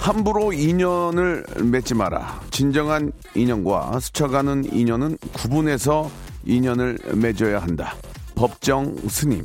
[0.00, 2.40] 함부로 인연을 맺지 마라.
[2.50, 6.10] 진정한 인연과 스쳐가는 인연은 구분해서
[6.46, 7.94] 인연을 맺어야 한다.
[8.34, 9.44] 법정 스님.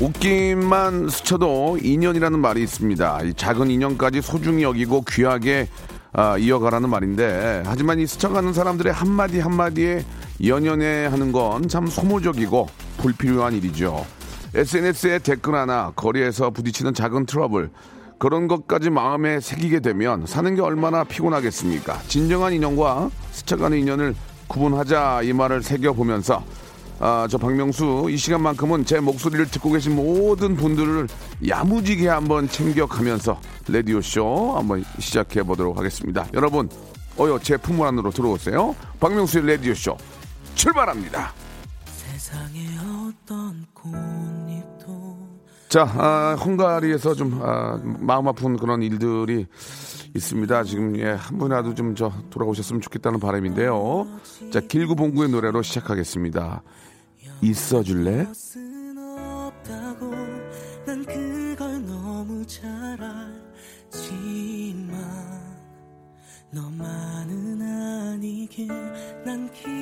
[0.00, 3.20] 웃김만 스쳐도 인연이라는 말이 있습니다.
[3.24, 5.68] 이 작은 인연까지 소중히 여기고 귀하게
[6.12, 10.04] 아, 이어가라는 말인데 하지만 이 스쳐가는 사람들의 한마디 한마디에
[10.44, 12.66] 연연해 하는 건 참 소모적이고
[12.98, 14.04] 불필요한 일이죠.
[14.54, 17.70] SNS에 댓글 하나, 거리에서 부딪히는 작은 트러블,
[18.18, 22.00] 그런 것까지 마음에 새기게 되면 사는 게 얼마나 피곤하겠습니까?
[22.08, 24.14] 진정한 인연과 스쳐가는 인연을
[24.48, 26.44] 구분하자 이 말을 새겨보면서
[26.98, 31.08] 아, 저 박명수 이 시간만큼은 제 목소리를 듣고 계신 모든 분들을
[31.48, 36.26] 야무지게 한번 챙겨가면서 라디오쇼 한번 시작해 보도록 하겠습니다.
[36.34, 36.68] 여러분,
[37.18, 38.76] 어여 제 품물 안으로 들어오세요.
[38.98, 39.96] 박명수의 레디오쇼
[40.56, 41.32] 출발합니다.
[45.68, 49.46] 자, 아, 헝가리에서 좀 아, 마음 아픈 그런 일들이
[50.14, 50.64] 있습니다.
[50.64, 54.06] 지금 예, 한 분이라도 좀 저 돌아오셨으면 좋겠다는 바람인데요.
[54.52, 56.62] 자, 길구봉구의 노래로 시작하겠습니다.
[57.42, 58.26] 있어줄래?
[66.52, 68.66] 너만은 아니길
[69.24, 69.79] 난 기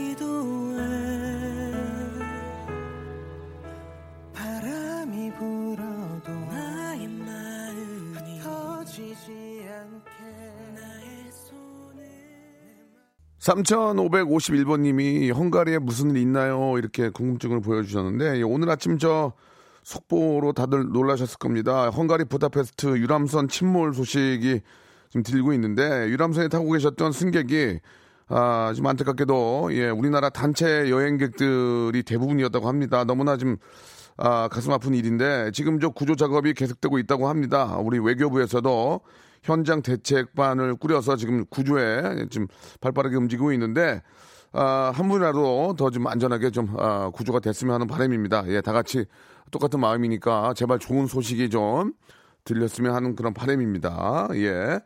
[5.39, 9.31] 불어도 나의 마음이 흩어지지
[9.71, 10.11] 않게
[10.75, 12.05] 나의 손을
[13.39, 16.77] 3551번님이 헝가리에 무슨 일 있나요?
[16.77, 19.33] 이렇게 궁금증을 보여주셨는데 오늘 아침 저
[19.85, 21.89] 속보로 다들 놀라셨을 겁니다.
[21.89, 24.61] 헝가리 부다페스트 유람선 침몰 소식이
[25.09, 27.79] 지금 들고 있는데 유람선에 타고 계셨던 승객이
[28.31, 33.05] 아, 좀 안타깝게도 예, 우리나라 단체 여행객들이 대부분이었다고 합니다.
[33.05, 33.57] 너무나 좀
[34.19, 37.77] 아, 가슴 아픈 일인데 지금 저 구조 작업이 계속되고 있다고 합니다.
[37.79, 39.01] 우리 외교부에서도
[39.45, 42.49] 현장 대책반을 꾸려서 지금 구조에 지금
[42.81, 44.03] 발빠르게 움직이고 있는데
[44.53, 48.45] 아, 한 분이라도 더 좀 안전하게 좀 아, 구조가 됐으면 하는 바람입니다.
[48.49, 49.05] 예, 다 같이
[49.53, 51.93] 똑같은 마음이니까 제발 좋은 소식이 좀
[52.45, 54.29] 들렸으면 하는 그런 바람입니다.
[54.35, 54.81] 예.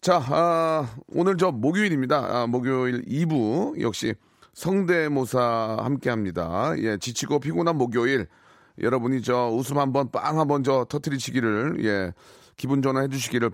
[0.00, 2.16] 자, 아, 오늘 저 목요일입니다.
[2.42, 4.14] 아, 목요일 2부 역시
[4.54, 6.72] 성대모사 함께 합니다.
[6.78, 8.28] 예, 지치고 피곤한 목요일
[8.80, 12.12] 여러분이 저 웃음 한번 빵 한번 저 터트리시기를 예,
[12.56, 13.50] 기분 전환해 주시기를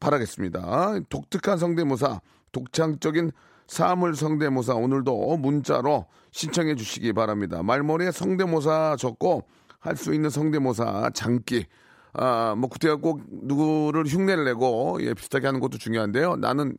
[0.00, 1.00] 바라겠습니다.
[1.08, 2.20] 독특한 성대모사,
[2.52, 3.32] 독창적인
[3.66, 7.62] 사물 성대모사 오늘도 문자로 신청해 주시기 바랍니다.
[7.62, 9.44] 말머리에 성대모사 적고
[9.78, 11.66] 할 수 있는 성대모사 장기
[12.12, 16.36] 아, 뭐 구태가 꼭 누구를 흉내를 내고 예, 비슷하게 하는 것도 중요한데요.
[16.36, 16.76] 나는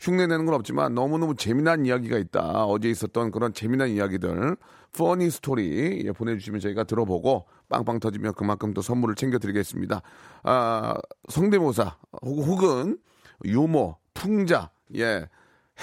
[0.00, 2.64] 흉내 내는 건 없지만 너무너무 재미난 이야기가 있다.
[2.66, 4.56] 어제 있었던 그런 재미난 이야기들,
[4.96, 10.02] 퍼니 스토리 예, 보내주시면 저희가 들어보고 빵빵 터지면 그만큼 또 선물을 챙겨드리겠습니다.
[10.44, 10.94] 아,
[11.28, 12.98] 성대모사 혹- 혹은
[13.44, 15.28] 유머, 풍자, 예,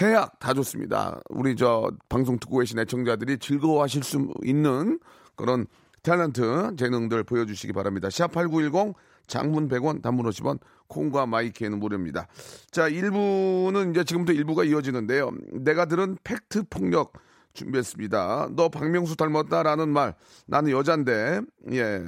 [0.02, 1.20] 해악 다 좋습니다.
[1.30, 5.00] 우리 저 방송 듣고 계신 애청자들이 즐거워하실 수 있는
[5.36, 5.68] 그런
[6.04, 8.08] 탤런트 재능들 보여주시기 바랍니다.
[8.10, 8.94] 샵8910
[9.28, 12.28] 장문 100원 단문 50원 콩과 마이케이는 무료입니다.
[12.72, 15.32] 자 1부는 이제 지금부터 1부가 이어지는데요.
[15.54, 17.14] 내가 들은 팩트 폭력
[17.54, 18.50] 준비했습니다.
[18.56, 20.14] 너 박명수 닮았다라는 말
[20.46, 21.42] 나는 여잔데
[21.72, 22.04] 예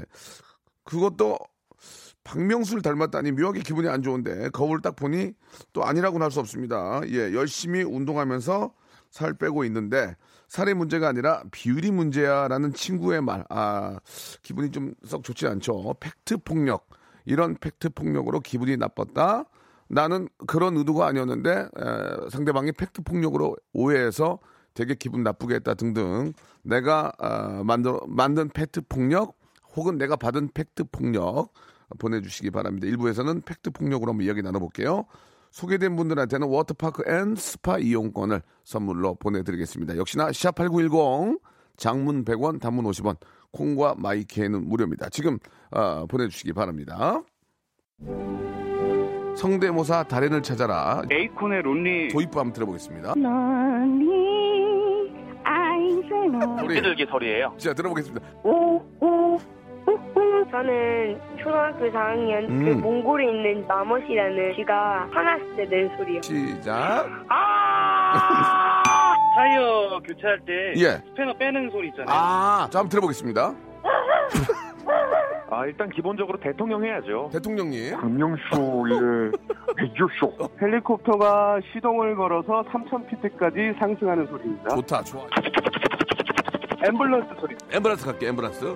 [0.83, 1.37] 그것도
[2.23, 5.31] 박명수를 닮았다니 묘하게 기분이 안 좋은데 거울을 딱 보니
[5.71, 7.01] 또 아니라고는 할 수 없습니다.
[7.07, 8.73] 예, 열심히 운동하면서
[9.11, 10.15] 살 빼고 있는데
[10.49, 13.45] 살의 문제가 아니라 비율이 문제야라는 친구의 말.
[13.49, 13.97] 아,
[14.43, 15.95] 기분이 좀 썩 좋지 않죠.
[16.01, 16.87] 팩트 폭력.
[17.27, 19.43] 이런 팩트 폭력으로 기분이 나빴다.
[19.89, 24.39] 나는 그런 의도가 아니었는데 에, 상대방이 팩트 폭력으로 오해해서
[24.73, 26.33] 되게 기분 나쁘게 했다 등등.
[26.63, 29.37] 내가 아, 만들 만든 팩트 폭력
[29.75, 31.53] 혹은 내가 받은 팩트 폭력
[31.99, 32.87] 보내주시기 바랍니다.
[32.87, 35.05] 1부에서는 팩트 폭력으로 한번 이야기 나눠볼게요.
[35.51, 39.97] 소개된 분들한테는 워터파크 and 스파 이용권을 선물로 보내드리겠습니다.
[39.97, 41.39] 역시나 샵8910
[41.75, 43.17] 장문 100원 단문 50원
[43.57, 45.09] 콩과 마이케이는 무료입니다.
[45.09, 45.39] 지금
[45.71, 47.21] 어, 보내주시기 바랍니다.
[49.35, 53.15] 성대모사 달인을 찾아라 에이콘의 Lonely 도입부 한번 들어보겠습니다.
[53.15, 54.09] Lonely
[55.43, 57.53] I'm so lonely 비둘기 소리예요.
[57.57, 58.25] 자 들어보겠습니다.
[58.43, 59.37] 오오
[60.49, 62.81] 저는 초등학교 4학년 그 음.
[62.81, 66.21] 몽골에 있는 마멋이라는 쥐가 화났을 때 낸 소리요.
[66.21, 67.05] 시작.
[69.37, 70.97] 타이어 교체할 때 예.
[71.09, 72.07] 스패너 빼는 소리 있잖아요.
[72.09, 73.53] 아, 자, 한번 들어보겠습니다.
[75.49, 77.29] 아 일단 기본적으로 대통령 해야죠.
[77.31, 77.95] 대통령님.
[77.97, 79.31] 박명수의
[79.77, 80.49] 라디오쇼.
[80.59, 84.69] 헬리콥터가 시동을 걸어서 3,000피트까지 상승하는 소리입니다.
[84.75, 85.25] 좋다, 좋아.
[86.83, 87.55] 앰뷸런스 소리.
[87.71, 88.75] 엠브란스 갈게, 엠브란스.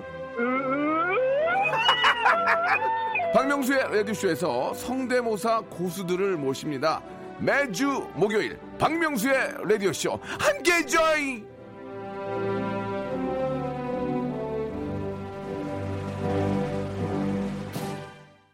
[3.34, 7.02] 박명수의 라디오쇼에서 성대모사 고수들을 모십니다.
[7.42, 11.44] 매주 목요일 박명수의 라디오쇼 함께 join!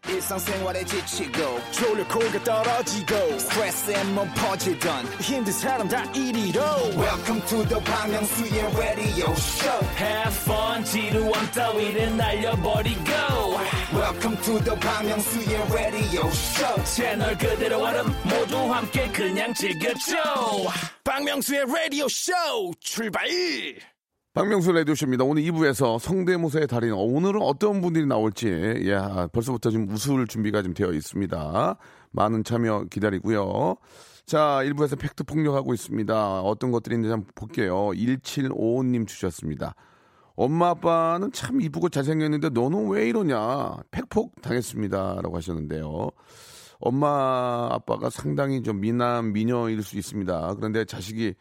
[0.07, 6.61] 일상생활에 지치고, 졸려 코가 떨어지고, 스트레스에 몸 퍼지던, 힘든 사람 다 이리로.
[6.97, 13.11] welcome to the Bang Myung-soo's radio show Have fun 지루함 따위를 날려버리고
[13.93, 20.15] welcome to the Myung-soo's radio show 채널 그대로 얼음 모두 함께 그냥 즐겨줘
[21.03, 22.31] 박명수의 라디오 쇼
[22.79, 23.27] 출발
[24.33, 25.23] 박명수 라디오쇼입니다.
[25.23, 30.61] 오늘 2부에서 성대모사의 달인, 어, 오늘은 어떤 분들이 나올지, 예, 아, 벌써부터 지금 웃을 준비가
[30.61, 31.77] 좀 되어 있습니다.
[32.11, 33.75] 많은 참여 기다리고요.
[34.27, 36.41] 자, 1부에서 팩트 폭력하고 있습니다.
[36.41, 37.89] 어떤 것들이 있는지 한번 볼게요.
[37.89, 39.73] 1755님 주셨습니다.
[40.39, 43.75] 엄마 아빠는 참 이쁘고 잘생겼는데 너는 왜 이러냐?
[43.91, 45.19] 팩폭 당했습니다.
[45.21, 46.11] 라고 하셨는데요.
[46.79, 50.55] 엄마 아빠가 상당히 좀 미남 미녀일 수 있습니다.
[50.55, 51.35] 그런데 자식이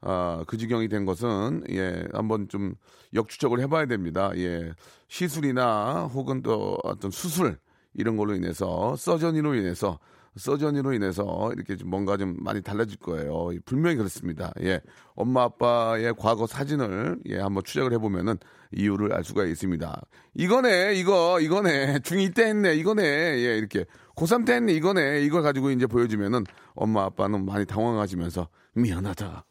[0.00, 2.74] 아, 그 지경이 된 것은 예, 한번 좀
[3.12, 4.30] 역추적을 해봐야 됩니다.
[4.36, 4.72] 예,
[5.08, 7.58] 시술이나 혹은 또 어떤 수술
[7.92, 9.98] 이런 걸로 인해서 서전이로 인해서
[10.38, 13.50] 서전이로 인해서 이렇게 좀 뭔가 좀 많이 달라질 거예요.
[13.64, 14.52] 분명히 그렇습니다.
[14.62, 14.80] 예,
[15.14, 18.36] 엄마 아빠의 과거 사진을 예 한번 추적을 해보면은
[18.72, 20.00] 이유를 알 수가 있습니다.
[20.34, 25.70] 이거네, 이거, 이거네, 중2 때 했네, 이거네, 예 이렇게 고3 때 했네, 이거네, 이걸 가지고
[25.70, 26.44] 이제 보여주면은
[26.74, 29.44] 엄마 아빠는 많이 당황하시면서 미안하다.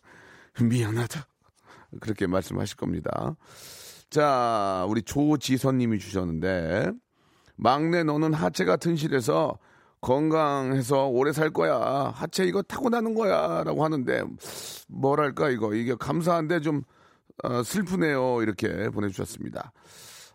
[0.62, 1.28] 미안하다.
[2.02, 3.36] 그렇게 말씀하실 겁니다.
[4.10, 6.92] 자, 우리 조지선 님이 주셨는데,
[7.56, 9.58] 막내 너는 하체가 튼실해서
[10.02, 12.12] 건강해서 오래 살 거야.
[12.16, 13.64] 하체 이거 타고나는 거야.
[13.64, 14.24] 라고 하는데,
[14.88, 15.74] 뭐랄까, 이거.
[15.74, 16.84] 이게 감사한데 좀
[17.44, 18.42] 어, 슬프네요.
[18.42, 19.72] 이렇게 보내주셨습니다.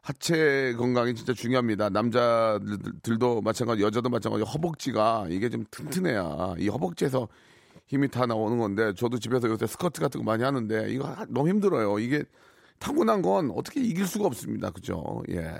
[0.03, 1.89] 하체 건강이 진짜 중요합니다.
[1.91, 4.45] 남자들도 마찬가지, 여자도 마찬가지.
[4.45, 7.29] 허벅지가 이게 좀 튼튼해야 이 허벅지에서
[7.87, 11.49] 힘이 다 나오는 건데 저도 집에서 요새 스커트 같은 거 많이 하는데 이거 하- 너무
[11.49, 11.99] 힘들어요.
[11.99, 12.25] 이게
[12.79, 14.71] 타고난 건 어떻게 이길 수가 없습니다.
[14.71, 15.23] 그죠?
[15.31, 15.55] 예.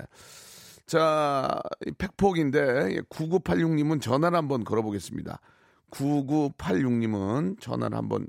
[0.85, 5.39] 자, 이 팩폭인데 9986님은 전화를 한번 걸어보겠습니다.
[5.91, 8.27] 9986님은 전화를 한번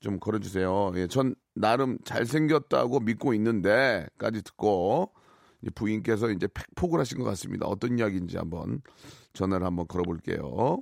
[0.00, 0.92] 좀 걸어주세요.
[0.96, 5.12] 예, 전 나름 잘생겼다고 믿고 있는데까지 듣고
[5.74, 7.66] 부인께서 이제 팩폭을 하신 것 같습니다.
[7.66, 8.80] 어떤 이야기인지 한번
[9.32, 10.78] 전화를 한번 걸어볼게요.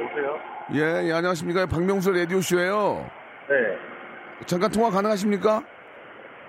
[0.00, 0.36] 여보세요?
[0.74, 1.66] 예, 예, 안녕하십니까.
[1.66, 3.08] 박명수 라디오쇼예요
[3.48, 4.44] 네.
[4.46, 5.64] 잠깐 통화 가능하십니까?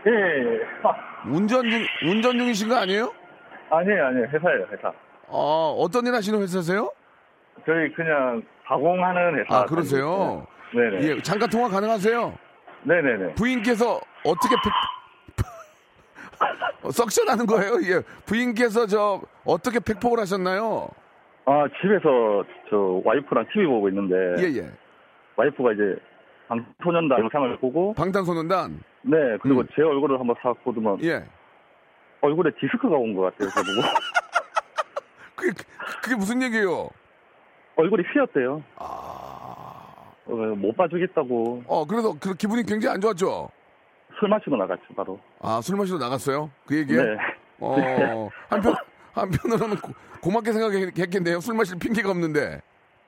[0.06, 1.30] 예.
[1.30, 3.12] 운전 중, 운전 중이신 거 아니에요?
[3.70, 4.26] 아니에요, 아니에요.
[4.28, 4.94] 회사예요, 회사.
[5.28, 6.92] 어, 어떤 일 하시는 회사세요?
[7.66, 9.58] 저희 그냥 가공하는 회사.
[9.60, 10.46] 아, 그러세요?
[10.74, 11.08] 네 네.
[11.08, 12.38] 예, 잠깐 통화 가능하세요?
[12.84, 13.34] 네 네 네.
[13.36, 14.72] 부인께서 어떻게 팩,
[16.84, 17.74] 어, 석션 하는 거예요?
[17.84, 18.02] 예.
[18.26, 20.90] 부인께서 저 어떻게 팩폭을 하셨나요?
[21.46, 24.16] 아, 집에서 저 와이프랑 TV 보고 있는데.
[24.44, 24.70] 예, 예.
[25.36, 25.96] 와이프가 이제
[26.48, 27.94] 방소년단 영상을 보고.
[27.94, 28.80] 방탄소년단.
[29.04, 29.68] 네, 그리고 음.
[29.76, 31.04] 제 얼굴을 한번 싹 보더만.
[31.04, 31.24] 예.
[32.22, 33.82] 얼굴에 디스크가 온 것 같아요, 저보고.
[35.36, 35.52] 그게,
[36.04, 36.90] 그게 무슨 얘기예요?
[37.76, 38.64] 얼굴이 휘었대요.
[38.78, 39.74] 아.
[40.26, 41.64] 어, 못 봐주겠다고.
[41.68, 43.50] 어, 그래서 그 기분이 굉장히 안 좋았죠?
[44.20, 45.20] 술 마시고 나갔죠, 바로.
[45.40, 46.50] 아, 술 마시러 나갔어요?
[46.66, 46.98] 그 얘기에?
[46.98, 47.18] 네.
[47.60, 48.76] 어, 한편,
[49.14, 51.40] 한편으로는 고, 고맙게 생각했겠네요.
[51.40, 52.62] 술 마실 핑계가 없는데.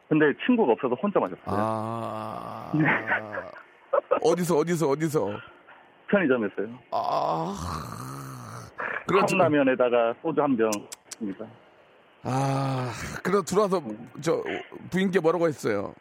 [0.10, 1.44] 근데 친구가 없어서 혼자 마셨어요.
[1.46, 2.72] 아.
[4.22, 5.30] 어디서, 어디서, 어디서?
[6.08, 6.68] 편의점에서요.
[6.92, 7.56] 아.
[9.08, 9.38] 그렇죠.
[9.38, 11.46] 컵라면에다가 소주 한 병입니다.
[12.24, 12.92] 아,
[13.24, 13.82] 그래 들어와서
[14.20, 14.44] 저
[14.90, 15.94] 부인께 뭐라고 했어요?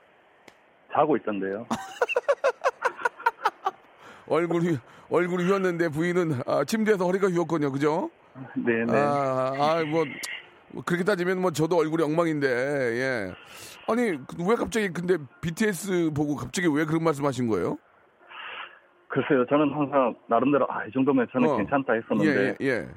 [0.93, 1.67] 자고 있던데요.
[4.27, 4.79] 얼굴이
[5.11, 8.11] 얼굴이 휘었는데 부인은 아, 침대에서 허리가 휘었거든요, 그죠?
[8.55, 8.93] 네네.
[8.93, 10.15] 아, 아, 뭐, 뭐
[10.85, 13.35] 그렇게 따지면 뭐 저도 얼굴이 엉망인데, 예.
[13.89, 17.79] 아니 왜 갑자기 근데 BTS 보고 갑자기 왜 그런 말씀하신 거예요?
[19.09, 21.57] 글쎄요, 저는 항상 나름대로 아, 이 정도면 저는 어.
[21.57, 22.89] 괜찮다 했었는데 예, 예, 예.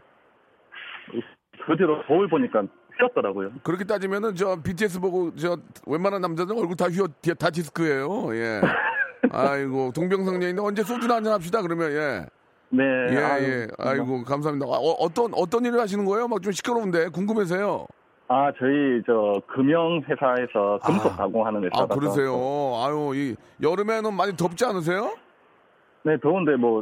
[1.66, 2.64] 그 뒤로 거울 보니까
[3.00, 3.52] 휘었더라고요.
[3.64, 8.36] 그렇게 따지면은 저 BTS 보고 저 웬만한 남자들 얼굴 다 휘어 다 디스크예요.
[8.36, 8.62] 예.
[9.32, 12.26] 아이고 동병상련인데 언제 소주나 한잔 합시다 그러면 예.
[12.72, 12.84] 네.
[13.12, 13.68] 예, 아유, 예.
[13.78, 14.66] 아이고, 감사합니다.
[14.66, 16.28] 아, 어, 어떤, 어떤 일을 하시는 거예요?
[16.28, 17.86] 막 좀 시끄러운데, 궁금해서요.
[18.30, 21.16] 아, 저희 저 금융 회사에서 금속 아.
[21.18, 21.94] 가공하는 아, 회사라서.
[22.00, 22.32] 그러세요.
[22.78, 25.12] 아유, 이, 여름에는 많이 덥지 않으세요?
[26.04, 26.82] 네, 더운데 뭐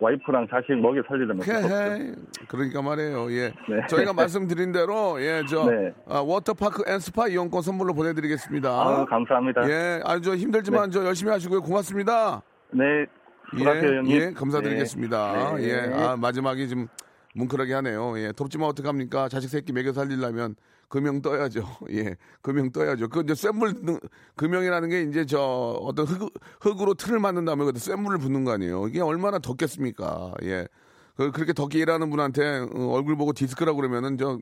[0.00, 2.14] 와이프랑 자식 먹여 살리려면 헤헤.
[2.48, 3.30] 그러니까 말이에요.
[3.32, 3.52] 예.
[3.68, 3.86] 네.
[3.88, 5.92] 저희가 말씀드린 대로, 예, 저, 네.
[6.08, 8.70] 아, 워터파크 and 스파 이용권 선물로 보내 드리겠습니다.
[8.70, 9.68] 아, 감사합니다.
[9.68, 11.60] 예, 아주 저 힘들지만 저 열심히 하시고요.
[11.60, 12.40] 고맙습니다.
[12.70, 13.04] 네.
[13.56, 14.16] 예, 형님.
[14.16, 15.54] 예, 감사드리겠습니다.
[15.56, 15.64] 네.
[15.64, 15.94] 예, 네.
[15.94, 16.88] 아, 마지막이 좀
[17.34, 18.18] 뭉클하게 하네요.
[18.18, 19.28] 예, 덥지만 어떡합니까?
[19.28, 20.56] 자식 새끼 먹여 살리려면
[20.88, 21.64] 금형 떠야죠.
[21.92, 23.08] 예, 금형 떠야죠.
[23.08, 24.00] 그 이제 쇳물, 능-
[24.36, 25.40] 금형이라는 게 이제 저
[25.82, 28.88] 어떤 흙, 흙으로 틀을 만든 다음에 그 쇳물을 붓는 거 아니에요.
[28.88, 30.34] 이게 얼마나 덥겠습니까?
[30.44, 30.66] 예.
[31.16, 34.38] 그, 그렇게 덥게 일하는 분한테 어, 얼굴 보고 디스크라고 그러면은 저,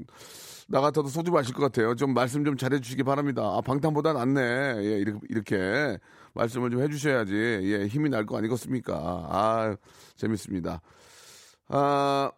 [0.69, 1.95] 나 같아도 소주 마실 것 같아요.
[1.95, 3.43] 좀 말씀 좀 잘해 주시기 바랍니다.
[3.43, 4.41] 아, 방탄보다 낫네.
[4.79, 5.99] 예, 이렇게, 이렇게
[6.37, 7.33] 말씀을 좀 해 주셔야지.
[7.35, 8.95] 예, 힘이 날 거 아니겠습니까?
[8.95, 9.77] 아,
[10.17, 10.81] 재밌습니다.
[11.69, 12.31] 아,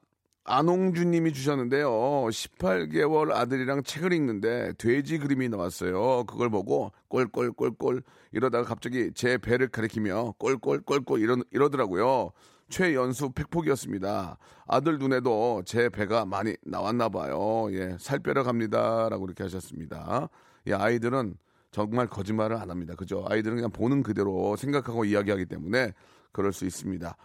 [0.45, 1.91] 안홍준 님이 주셨는데요.
[1.91, 6.25] 18개월 아들이랑 책을 읽는데 돼지 그림이 나왔어요.
[6.25, 8.03] 그걸 보고 꼴꼴꼴꼴
[8.33, 12.31] 이러다가 갑자기 제 배를 가리키며 꼴꼴꼴꼴 이러, 이러더라고요.
[12.71, 14.39] 최연수 팩폭이었습니다.
[14.67, 17.69] 아들 눈에도 제 배가 많이 나왔나 봐요.
[17.73, 19.09] 예, 살 빼러 갑니다.
[19.11, 20.29] 라고 이렇게 하셨습니다.
[20.67, 21.35] 예, 아이들은
[21.71, 22.95] 정말 거짓말을 안 합니다.
[22.95, 23.25] 그죠?
[23.29, 25.93] 아이들은 그냥 보는 그대로 생각하고 이야기하기 때문에
[26.33, 27.17] 그럴 수 있습니다.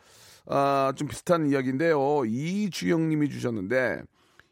[0.47, 2.25] 아, 좀 비슷한 이야기인데요.
[2.25, 4.01] 이주영 님이 주셨는데,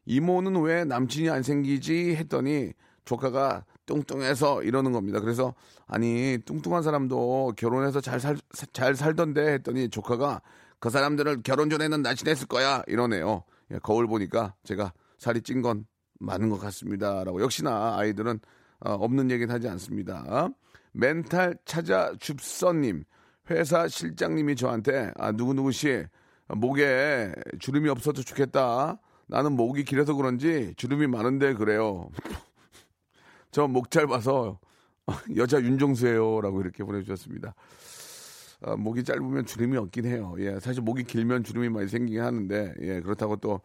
[0.05, 2.15] 이모는 왜 남친이 안 생기지?
[2.15, 2.71] 했더니,
[3.05, 5.19] 조카가 뚱뚱해서 이러는 겁니다.
[5.19, 5.53] 그래서,
[5.87, 8.37] 아니, 뚱뚱한 사람도 결혼해서 잘 살,
[8.71, 10.41] 잘 살던데 했더니, 조카가
[10.79, 12.83] 그 사람들을 결혼 전에는 날씬했을 거야.
[12.87, 13.43] 이러네요.
[13.71, 15.85] 예, 거울 보니까 제가 살이 찐 건
[16.19, 17.23] 많은 것 같습니다.
[17.23, 17.41] 라고.
[17.41, 18.39] 역시나 아이들은 어,
[18.81, 20.49] 없는 얘기는 하지 않습니다.
[20.91, 23.03] 멘탈 찾아 줍서님.
[23.49, 26.05] 회사 실장님이 저한테 아 누구누구 씨
[26.47, 28.99] 목에 주름이 없어도 좋겠다.
[29.27, 32.09] 나는 목이 길어서 그런지 주름이 많은데 그래요.
[33.51, 34.59] 저 목 짧아서
[35.35, 37.55] 여자 윤종수예요라고 이렇게 보내주셨습니다.
[38.63, 40.35] 아, 목이 짧으면 주름이 없긴 해요.
[40.39, 43.61] 예, 사실 목이 길면 주름이 많이 생기긴 하는데 예, 그렇다고 또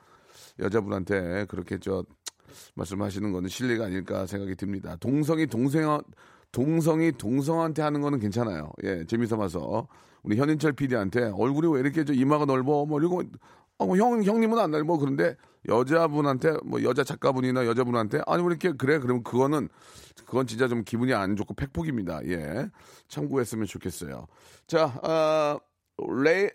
[0.59, 2.05] 여자분한테 그렇게 저
[2.75, 4.97] 말씀하시는 거는 실례가 아닐까 생각이 듭니다.
[5.00, 5.99] 동성이 동생
[6.53, 8.71] 동성이 동성한테 하는 거는 괜찮아요.
[8.85, 9.88] 예, 재미삼아서
[10.23, 13.23] 우리 현인철 PD한테 얼굴이 왜 이렇게 저 이마가 넓어 뭐 이러고
[13.79, 15.37] 어, 뭐 형, 형님은 안 넓어 그런데
[15.69, 19.69] 여자분한테 뭐 여자 작가분이나 여자분한테 아니 왜 이렇게 그래 그러면 그거는
[20.25, 22.25] 그건 진짜 좀 기분이 안 좋고 팩폭입니다.
[22.26, 22.69] 예,
[23.09, 24.26] 참고했으면 좋겠어요.
[24.67, 25.59] 자, 아,
[26.23, 26.49] 레이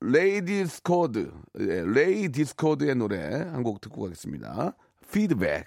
[0.00, 4.76] 레이디스 코드, 예, 레이디스 코드의 노래 한 곡 듣고 가겠습니다.
[5.12, 5.66] 피드백.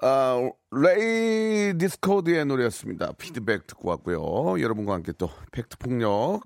[0.00, 3.12] 아, 레이디스 코드의 노래였습니다.
[3.12, 4.60] 피드백 듣고 왔고요.
[4.60, 6.40] 여러분과 함께 또 팩트 폭력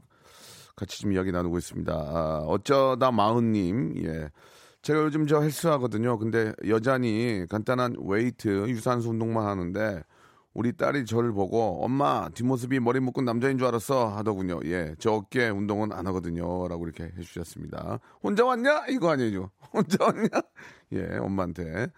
[0.75, 1.93] 같이 좀 이야기 나누고 있습니다.
[1.93, 4.31] 아, 어쩌다 마흔님, 예.
[4.81, 6.19] 제가 요즘 저 헬스 하거든요.
[6.19, 10.03] 근데 여전히 간단한 웨이트, 유산소 운동만 하는데
[10.55, 14.61] 우리 딸이 저를 보고 엄마 뒷모습이 머리 묶은 남자인 줄 알았어 하더군요.
[14.65, 16.69] 예, 저 어깨 운동은 안 하거든요.
[16.69, 18.01] 라고 이렇게 해주셨습니다.
[18.23, 18.85] 혼자 왔냐?
[18.91, 19.51] 이거 아니죠.
[19.73, 20.29] 혼자 왔냐?
[20.93, 21.89] 예, 엄마한테.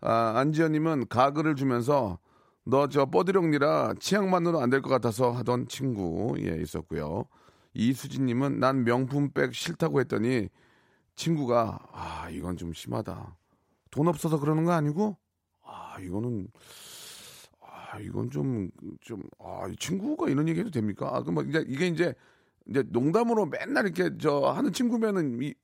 [0.00, 2.18] 아, 안지연님은 가글을 주면서
[2.66, 7.26] 너 저 뻐드령니라 치약만으로 안 될 것 같아서 하던 친구 예 있었고요.
[7.74, 10.48] 이수진님은 난 명품백 싫다고 했더니
[11.14, 13.36] 친구가 아 이건 좀 심하다.
[13.90, 15.16] 돈 없어서 그러는 거 아니고
[15.64, 16.48] 아 이거는
[17.94, 18.70] 아 이건 좀
[19.00, 21.10] 좀 아 친구가 이런 얘기 해도 됩니까?
[21.12, 22.14] 아 그럼 이제 이게 이제
[22.68, 25.54] 이제 농담으로 맨날 이렇게 저 하는 친구면은 이,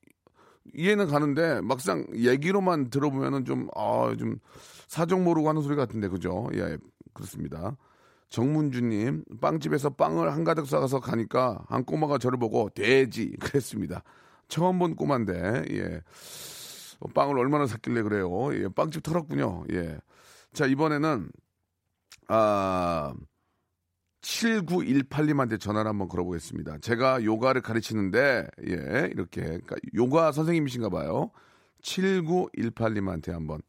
[0.73, 4.37] 이해는 가는데 막상 얘기로만 들어보면은 좀 아 좀
[4.87, 6.49] 사정 모르고 하는 소리 같은데 그죠?
[6.53, 6.77] 예
[7.13, 7.75] 그렇습니다.
[8.29, 14.03] 정문주님 빵집에서 빵을 한가득 싸가서 가니까 한 꼬마가 저를 보고 돼지 그랬습니다.
[14.47, 16.01] 처음 본 꼬마인데 예
[16.99, 18.29] 어, 빵을 얼마나 샀길래 그래요?
[18.53, 19.65] 예 빵집 털었군요.
[19.73, 19.97] 예.
[20.53, 21.29] 자 이번에는
[22.27, 23.13] 아
[24.21, 26.77] 7918님한테 전화를 한번 걸어보겠습니다.
[26.79, 31.31] 제가 요가를 가르치는데, 예, 이렇게, 그러니까 요가 선생님이신가 봐요.
[31.81, 33.61] 7918님한테 한번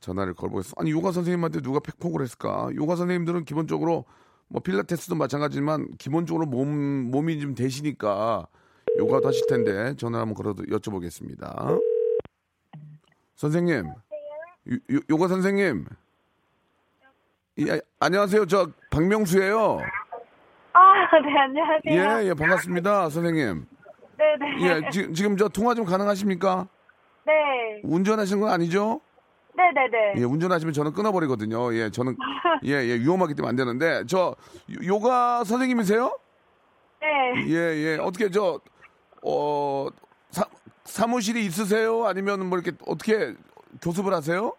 [0.00, 0.80] 전화를 걸어보겠습니다.
[0.80, 2.70] 아니, 요가 선생님한테 누가 팩폭을 했을까?
[2.74, 4.06] 요가 선생님들은 기본적으로
[4.48, 6.68] 뭐 필라테스도 마찬가지지만 기본적으로 몸,
[7.10, 8.46] 몸이 좀 되시니까
[8.98, 11.78] 요가도 하실 텐데 전화 한번 걸어도 여쭤보겠습니다.
[13.36, 15.84] 선생님, 요, 요- 요가 선생님.
[17.58, 18.46] 예, 안녕하세요.
[18.46, 19.78] 저 박명수예요.
[20.72, 22.22] 아, 네, 안녕하세요.
[22.24, 23.66] 예, 예, 반갑습니다, 선생님.
[24.16, 24.84] 네 네.
[24.84, 26.68] 예, 지, 지금 저 통화 좀 가능하십니까?
[27.26, 27.32] 네.
[27.82, 29.00] 운전하시는 건 아니죠?
[29.56, 30.20] 네 네 네.
[30.20, 31.74] 예, 운전하시면 저는 끊어버리거든요.
[31.74, 32.16] 예, 저는
[32.64, 34.36] 예, 예, 위험하기 때문에 안 되는데 저
[34.70, 36.16] 요- 요가 선생님이세요?
[37.00, 37.08] 네.
[37.48, 37.98] 예, 예.
[38.00, 38.60] 어떻게 저
[39.22, 39.88] 어,
[40.30, 40.44] 사,
[40.84, 42.06] 사무실이 있으세요?
[42.06, 43.34] 아니면 뭐 이렇게 어떻게
[43.82, 44.54] 교습을 하세요?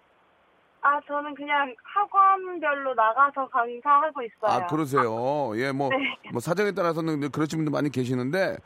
[0.81, 4.51] 아, 저는 그냥 학원별로 나가서 강사하고 있어요.
[4.51, 5.51] 아, 그러세요.
[5.55, 5.97] 예, 뭐, 네.
[6.31, 8.57] 뭐 사정에 따라서는 그러신 분들 많이 계시는데,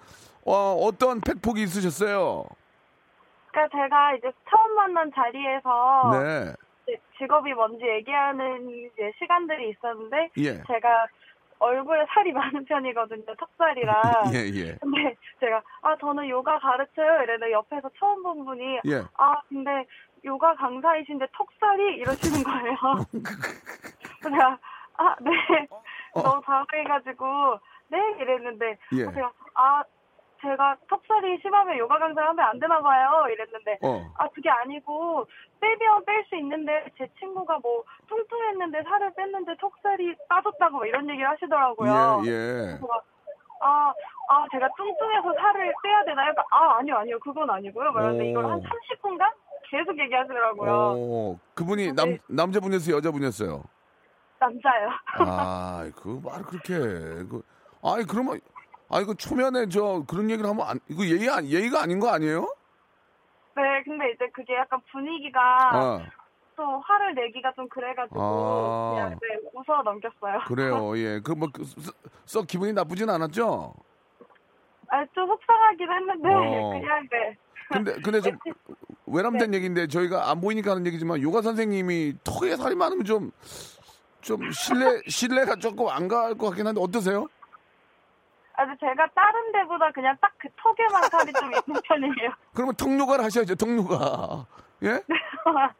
[0.45, 2.45] 어, 어떤 팩폭이 있으셨어요?
[3.51, 6.97] 그러니까 제가 이제 처음 만난 자리에서 네.
[7.17, 10.61] 직업이 뭔지 얘기하는 이제 시간들이 있었는데 예.
[10.67, 11.07] 제가
[11.59, 13.25] 얼굴에 살이 많은 편이거든요.
[13.37, 14.01] 턱살이랑.
[14.33, 14.77] 예, 예.
[14.81, 19.03] 근데 제가 아 저는 요가 가르쳐요 이랬는데 옆에서 처음 본 분이 예.
[19.17, 19.85] 아 근데
[20.25, 22.75] 요가 강사이신데 턱살이 이러시는 거예요.
[24.23, 24.57] 제가
[24.97, 25.67] 아 네
[26.13, 26.21] 어.
[26.21, 27.59] 너무 당황해가지고
[27.89, 29.05] 네 이랬는데 예.
[29.05, 29.83] 제가 아
[30.45, 34.05] 제가 턱살이 심하면 요가 강사 하면 안 되나 봐요 이랬는데 어.
[34.17, 35.25] 아 그게 아니고
[35.59, 41.27] 빼면 뺄 수 있는데 제 친구가 뭐 뚱뚱했는데 살을 뺐는데 턱살이 빠졌다고 막 이런 얘기를
[41.29, 42.21] 하시더라고요.
[42.25, 42.79] 예, 예.
[43.61, 43.91] 아,
[44.29, 46.33] 아, 제가 뚱뚱해서 살을 빼야 되나요?
[46.33, 47.93] 그러니까, 아, 아니요, 아니요, 그건 아니고요.
[47.93, 48.27] 그런데 오.
[48.29, 49.31] 이걸 한 30분간
[49.69, 50.71] 계속 얘기하시더라고요.
[50.71, 52.17] 어, 그분이 남, 네.
[52.27, 52.97] 남자분이었어요?
[52.97, 53.63] 여자분이었어요?
[54.39, 54.89] 남자요.
[55.19, 56.73] 아, 그 말 그렇게.
[56.77, 57.41] 그,
[57.81, 58.39] 아니, 그러면,
[58.89, 62.53] 아, 이거 초면에 저 그런 얘기를 하면 안, 이거 예의, 안- 예의가 아닌 거 아니에요?
[63.55, 65.39] 네, 근데 이제 그게 약간 분위기가
[65.71, 66.05] 아,
[66.55, 68.91] 또 화를 내기가 좀 그래가지고 아.
[68.93, 70.39] 그냥 네, 웃어 넘겼어요.
[70.47, 71.19] 그래요, 예.
[71.23, 73.73] 그, 뭐, 그, 썩- 썩 기분이 나쁘진 않았죠?
[74.89, 76.69] 아, 좀 속상하긴 했는데 어.
[76.71, 77.37] 그냥 네.
[77.69, 78.37] 근데, 근데 좀,
[79.07, 83.31] 외람된 얘기인데 저희가 안 보이니까 하는 얘기지만 요가 선생님이 턱에 살이 많으면 좀,
[84.21, 87.27] 좀 신뢰, 신뢰가 조금 안 갈 것 같긴 한데 어떠세요?
[88.57, 92.31] 아, 근데 제가 다른 데보다 그냥 딱 그 턱에만 살이 좀 있는 편이에요.
[92.53, 94.45] 그러면 턱요가를 하셔야죠, 턱요가.
[94.83, 95.01] 예?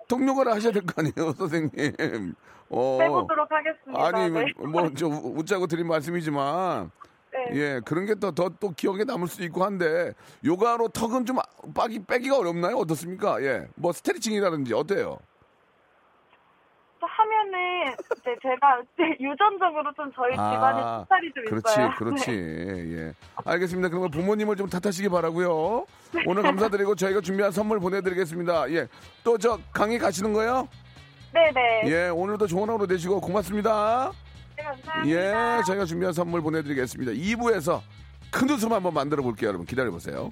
[0.08, 2.34] 턱요가를 하셔야 될 거 아니에요, 선생님.
[2.70, 2.98] 어.
[3.00, 4.06] 빼보도록 하겠습니다.
[4.06, 4.54] 아니, 네.
[4.58, 6.90] 뭐, 저, 웃자고 드린 말씀이지만,
[7.32, 7.46] 네.
[7.54, 11.38] 예, 그런 게 또, 더, 또 기억에 남을 수도 있고 한데, 요가로 턱은 좀
[11.76, 12.78] 빠기, 빼기가 어렵나요?
[12.78, 13.42] 어떻습니까?
[13.44, 13.68] 예.
[13.76, 15.20] 뭐, 스트레칭이라든지, 어때요?
[17.06, 21.90] 또 하면은 이제 제가 이제 유전적으로 좀 저희 집안에 턱살이 좀 아, 그렇지, 있어요.
[21.98, 22.32] 그렇지.
[22.32, 22.98] 네.
[22.98, 23.14] 예.
[23.46, 23.90] 알겠습니다.
[23.90, 25.86] 그러면 부모님을 좀 탓하시기 바라고요
[26.26, 28.72] 오늘 감사드리고 저희가 준비한 선물 보내드리겠습니다.
[28.72, 28.88] 예.
[29.24, 30.68] 또 저 강의 가시는 거예요?
[31.34, 31.82] 네네.
[31.88, 34.12] 예, 오늘도 좋은 하루 되시고 고맙습니다.
[34.56, 35.60] 네, 감사합니다.
[35.60, 37.12] 예, 저희가 준비한 선물 보내드리겠습니다.
[37.12, 37.82] 2부에서
[38.32, 39.68] 큰 웃음 한번 만들어 볼게요, 여러분.
[39.68, 40.30] 기다려 보세요.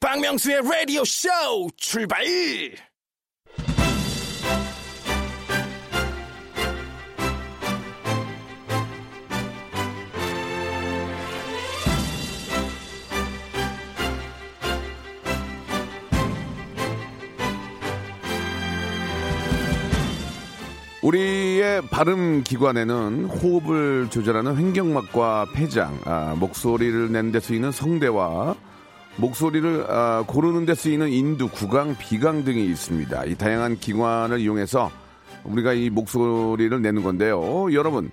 [0.00, 1.28] 박명수의 라디오 쇼
[1.76, 2.24] 출발!
[21.02, 28.54] 우리의 발음 기관에는 호흡을 조절하는 횡격막과 폐장, 아, 목소리를 낸 데 쓰이는 성대와
[29.16, 33.24] 목소리를 아, 고르는 데 쓰이는 인두, 구강, 비강 등이 있습니다.
[33.24, 34.90] 이 다양한 기관을 이용해서
[35.44, 37.72] 우리가 이 목소리를 내는 건데요.
[37.72, 38.10] 여러분,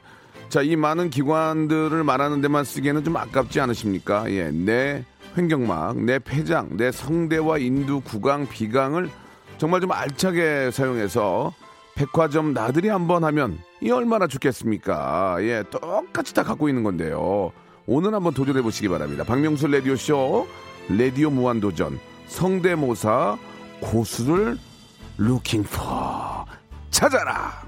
[0.49, 4.31] 자, 이 많은 기관들을 말하는 데만 쓰기에는 좀 아깝지 않으십니까?
[4.31, 5.03] 예, 내
[5.37, 9.09] 횡격막, 내 폐장, 내 성대와 인두, 구강, 비강을
[9.57, 11.53] 정말 좀 알차게 사용해서
[11.95, 15.37] 백화점 나들이 한번 하면 이 얼마나 좋겠습니까?
[15.39, 17.51] 예, 똑같이 다 갖고 있는 건데요.
[17.85, 19.23] 오늘 한번 도전해 보시기 바랍니다.
[19.23, 20.47] 박명수 라디오 쇼,
[20.89, 23.37] 라디오 무한 도전, 성대모사
[23.79, 24.57] 고수를
[25.19, 26.45] looking for
[26.91, 27.63] 찾아라.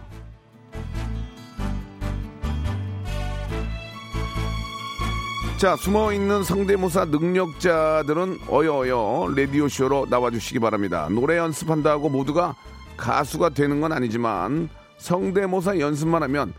[5.57, 11.07] 자, 숨어 있는 성대모사 능력자들은 어여어여 라디오 쇼로 나와 주시기 바랍니다.
[11.09, 12.55] 노래 연습한다고 모두가
[12.97, 16.53] 가수가 되는 건 아니지만 성대모사 연습만 하면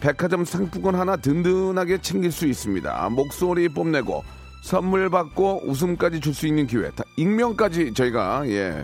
[0.00, 3.08] 백화점 상품권 하나 든든하게 챙길 수 있습니다.
[3.10, 4.24] 목소리 뽐내고
[4.62, 8.82] 선물 받고 웃음까지 줄 수 있는 기회, 다 익명까지 저희가 예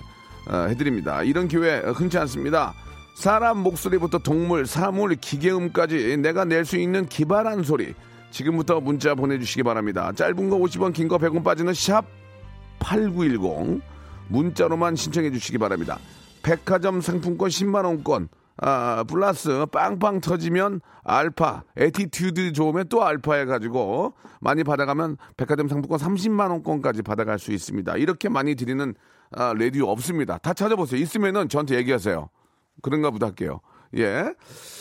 [0.51, 1.23] 어, 해드립니다.
[1.23, 2.75] 이런 기회 흔치 않습니다.
[3.15, 7.95] 사람 목소리부터 동물, 사물, 기계음까지 내가 낼 수 있는 기발한 소리
[8.31, 10.13] 지금부터 문자 보내주시기 바랍니다.
[10.15, 12.05] 짧은 거 50원, 긴 거 100원 빠지는 샵
[12.81, 13.81] 8910
[14.29, 15.99] 문자로만 신청해 주시기 바랍니다.
[16.43, 18.29] 백화점 상품권 10만원권
[18.61, 26.51] 아, 플러스 빵빵 터지면 알파 attitude 좋으면 또 알파 해가지고 많이 받아가면 백화점 상품권 30만
[26.51, 27.97] 원권까지 받아갈 수 있습니다.
[27.97, 28.95] 이렇게 많이 드리는
[29.31, 30.39] 아, 레디오 없습니다.
[30.39, 31.01] 다 찾아보세요.
[31.01, 32.29] 있으면은 저한테 얘기하세요.
[32.83, 33.61] 그런가 보다 할게요.
[33.97, 34.35] 예.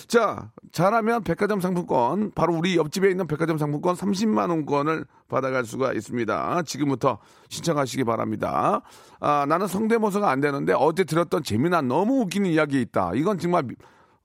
[0.08, 6.64] 자, 잘하면 백화점 상품권, 바로 우리 옆집에 있는 백화점 상품권 30만원권을 받아갈 수가 있습니다.
[6.64, 8.82] 지금부터 신청하시기 바랍니다.
[9.20, 13.12] 아, 나는 성대모사가 안 되는데 어제 들었던 재미난 너무 웃기는 이야기 있다.
[13.16, 13.66] 이건 정말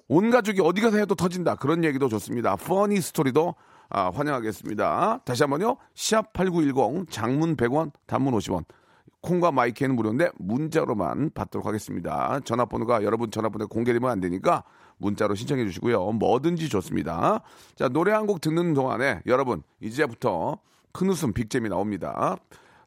[0.09, 1.57] 온 가족이 어디 가서 해도 터진다.
[1.57, 2.57] 그런 얘기도 좋습니다.
[2.57, 3.55] 퍼니 스토리도
[3.89, 5.21] 아, 환영하겠습니다.
[5.25, 5.77] 다시 한 번요.
[5.95, 8.65] 시합 8910 장문 100원, 단문 50원.
[9.23, 12.41] 콩과 마이크는 무료인데 문자로만 받도록 하겠습니다.
[12.45, 14.65] 전화번호가 여러분 전화번호 공개되면 안 되니까
[14.99, 16.13] 문자로 신청해 주시고요.
[16.13, 17.41] 뭐든지 좋습니다.
[17.77, 20.59] 자, 노래 한 곡 듣는 동안에 여러분 이제부터
[20.93, 22.37] 큰 웃음 빅잼이 나옵니다.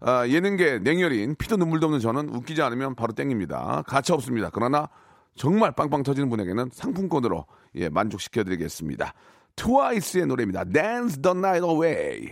[0.02, 3.84] 아, 예능계 냉혈인 피도 눈물도 없는 저는 웃기지 않으면 바로 땡깁니다.
[3.88, 4.50] 가차 없습니다.
[4.52, 4.89] 그러나
[5.36, 7.45] 정말 빵빵 터지는 분에게는 상품권으로
[7.76, 9.13] 예, 만족시켜 드리겠습니다.
[9.56, 10.65] 트와이스의 노래입니다.
[10.65, 12.30] Dance the Night Away.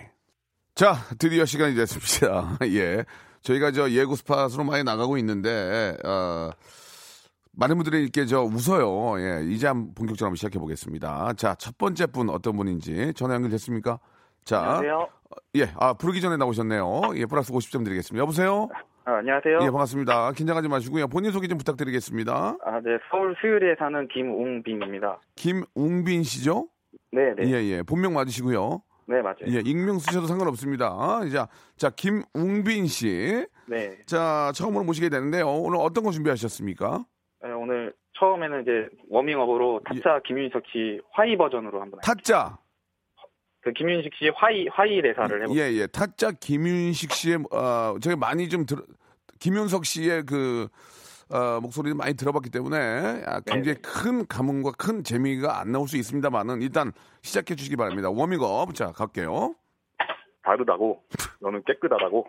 [0.75, 2.57] 자, 드디어 시간이 됐습니다.
[2.67, 3.05] 예.
[3.43, 6.49] 저희가 저 예고 스팟으로 많이 나가고 있는데, 어,
[7.55, 9.19] 많은 분들이 이렇게 저 웃어요.
[9.19, 9.45] 예.
[9.45, 11.33] 이제 한번 본격적으로 한번 시작해 보겠습니다.
[11.33, 13.99] 자, 첫 번째 분 어떤 분인지 전화 연결됐습니까?
[14.43, 14.59] 자.
[14.59, 15.07] 안녕하세요.
[15.57, 15.71] 예.
[15.79, 17.01] 아, 부르기 전에 나오셨네요.
[17.15, 18.21] 예, 플러스 50점 드리겠습니다.
[18.21, 18.69] 여보세요?
[19.05, 19.59] 아, 안녕하세요.
[19.61, 20.31] 예, 반갑습니다.
[20.31, 21.07] 긴장하지 마시고요.
[21.07, 22.57] 본인 소개 좀 부탁드리겠습니다.
[22.63, 22.97] 아, 네.
[23.11, 25.19] 서울 수유리에 사는 김웅빈입니다.
[25.35, 26.69] 김웅빈 씨죠?
[27.11, 27.49] 네, 네.
[27.51, 27.83] 예, 예.
[27.83, 28.81] 본명 맞으시고요.
[29.05, 29.47] 네, 맞아요.
[29.47, 31.21] 예, 익명 쓰셔도 상관없습니다.
[31.31, 33.45] 자, 자, 김웅빈 씨.
[33.67, 33.97] 네.
[34.05, 35.49] 자, 처음으로 모시게 되는데요.
[35.49, 37.05] 오늘 어떤 거 준비하셨습니까?
[37.43, 41.99] 네, 오늘 처음에는 이제 워밍업으로 타짜 김윤석 씨 화이 버전으로 한번.
[42.01, 42.57] 타짜.
[43.61, 45.63] 그 김윤식 씨 화이 화이 대사를 해볼게요.
[45.63, 45.87] 예, 예.
[45.87, 48.77] 타짜 김윤식 씨의, 어, 제가 많이 좀 들,
[49.39, 50.67] 김윤석 씨의 그,
[51.33, 53.81] 어, 목소리를 많이 들어봤기 때문에 아, 굉장히 네네.
[53.81, 56.91] 큰 감흥과 큰 재미가 안 나올 수 있습니다만은 일단
[57.23, 58.11] 시작해 주시기 바랍니다.
[58.11, 58.75] 워밍업.
[58.75, 59.55] 자, 갈게요.
[60.43, 61.01] 다르다고.
[61.39, 62.27] 너는 깨끗하다고.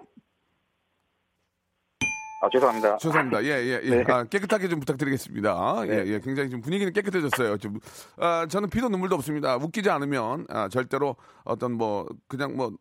[2.41, 2.97] 아, 죄송합니다.
[2.97, 3.45] 죄송합니다.
[3.45, 3.91] 예, 예, 예.
[3.91, 4.05] 네.
[4.09, 5.83] 아, 깨끗하게 좀 부탁드리겠습니다.
[5.85, 6.07] 예, 네.
[6.07, 6.21] 예.
[6.21, 7.59] 굉장히 좀 분위기는 깨끗해졌어요.
[7.59, 7.81] 좀,
[8.17, 9.57] 아, 저는 피도 눈물도 없습니다.
[9.57, 12.73] 웃기지 않으면, 아, 절대로 어떤 뭐, 그냥 뭐,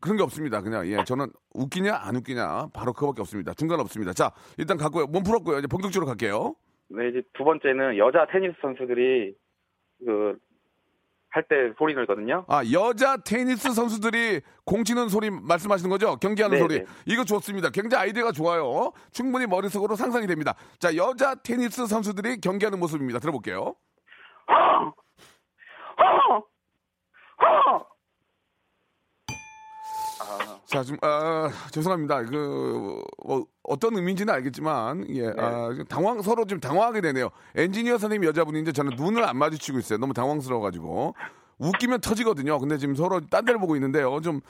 [0.00, 0.60] 그런 게 없습니다.
[0.60, 1.04] 그냥, 예.
[1.04, 3.54] 저는 웃기냐, 안 웃기냐, 바로 그거밖에 없습니다.
[3.54, 4.12] 중간 없습니다.
[4.12, 5.06] 자, 일단 갖고요.
[5.06, 5.58] 몸 풀었고요.
[5.58, 6.54] 이제 본격적으로 갈게요.
[6.88, 9.34] 네, 이제 두 번째는 여자 테니스 선수들이
[10.04, 10.46] 그
[11.36, 12.46] 할 때 소리 내거든요.
[12.48, 16.16] 아, 여자 테니스 선수들이 공 치는 소리 말씀하시는 거죠?
[16.16, 16.78] 경기하는 네, 소리.
[16.78, 16.86] 네.
[17.04, 17.68] 이거 좋습니다.
[17.68, 18.92] 굉장히 아이디어가 좋아요.
[19.12, 20.54] 충분히 머릿속으로 상상이 됩니다.
[20.78, 23.18] 자, 여자 테니스 선수들이 경기하는 모습입니다.
[23.18, 23.74] 들어볼게요.
[30.20, 32.24] 아, 자, 좀, 아, 죄송합니다.
[32.24, 37.30] 그, 뭐, 어떤 의미인지는 알겠지만, 예, 아, 좀 당황, 서로 좀 당황하게 되네요.
[37.54, 39.98] 엔지니어 선생님 여자분인데 저는 눈을 안 마주치고 있어요.
[39.98, 41.14] 너무 당황스러워가지고.
[41.58, 42.58] 웃기면 터지거든요.
[42.58, 44.20] 근데 지금 서로 딴 데를 보고 있는데요.
[44.20, 44.40] 좀,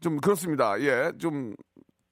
[0.00, 0.80] 좀 그렇습니다.
[0.80, 1.54] 예, 좀,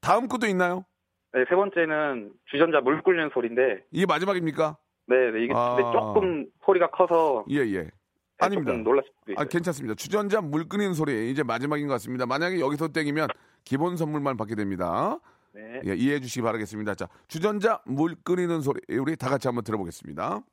[0.01, 0.85] 다음 것도 있나요?
[1.33, 4.77] 네, 세 번째는 주전자 물 끓는 소리인데, 이게 마지막입니까?
[5.07, 5.77] 네, 네, 이게 아.
[5.93, 7.91] 조금 소리가 커서 예, 예.
[8.38, 8.73] 아닙니다.
[8.73, 9.42] 놀랄 수도 있어요.
[9.42, 9.94] 아, 괜찮습니다.
[9.94, 12.27] 주전자 물 끓이는 소리 이제 마지막인 것 같습니다.
[12.27, 13.29] 만약에 여기서 땡이면
[13.64, 15.18] 기본 선물만 받게 됩니다.
[15.53, 15.81] 네.
[15.87, 16.94] 예, 이해해 주시기 바라겠습니다.
[16.97, 20.40] 자, 주전자 물 끓이는 소리 우리 다 같이 한번 들어보겠습니다.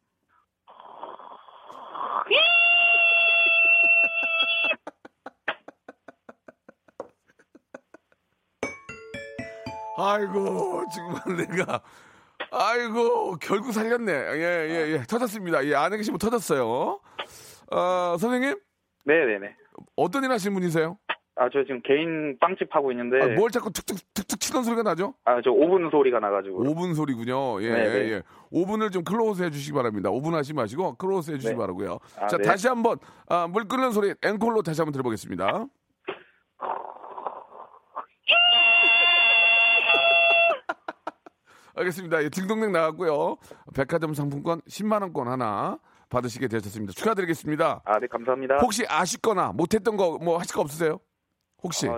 [9.97, 11.81] 아이고 정말 내가
[12.51, 14.11] 아이고 결국 살렸네.
[14.11, 15.03] 예, 예, 예.
[15.07, 15.65] 터졌습니다.
[15.65, 16.99] 예, 안에 계시면 터졌어요.
[17.71, 18.55] 어, 선생님
[19.05, 19.55] 네, 네, 네.
[19.95, 20.97] 어떤 일 하시는 분이세요?
[21.35, 25.15] 아, 저 지금 개인 빵집 하고 있는데, 아, 뭘 자꾸 툭툭 툭툭 치던 소리가 나죠?
[25.25, 26.63] 아, 저 오븐 소리가 나가지고.
[26.63, 27.63] 오븐 소리군요.
[27.63, 28.11] 예, 네, 네.
[28.11, 28.21] 예.
[28.51, 30.09] 오븐을 좀 close 해 주시기 바랍니다.
[30.11, 31.57] 오픈 하지 마시고 close 해 주시기 네.
[31.57, 31.97] 바라고요.
[32.19, 32.43] 아, 자, 네.
[32.43, 35.65] 다시 한 번 아, 물 끓는 소리 앵콜로 다시 한번 들어보겠습니다.
[41.75, 42.23] 알겠습니다.
[42.23, 43.37] 예, 딩동댕 나갔고요.
[43.73, 45.79] 백화점 상품권 10만 원권 하나
[46.11, 46.93] 받으시게 되셨습니다.
[46.93, 47.81] 축하드리겠습니다.
[47.85, 48.57] 아, 네, 감사합니다.
[48.59, 50.99] 혹시 아쉽거나 못했던 거 뭐 하실 거 없으세요?
[51.63, 51.87] 혹시?
[51.87, 51.97] 아,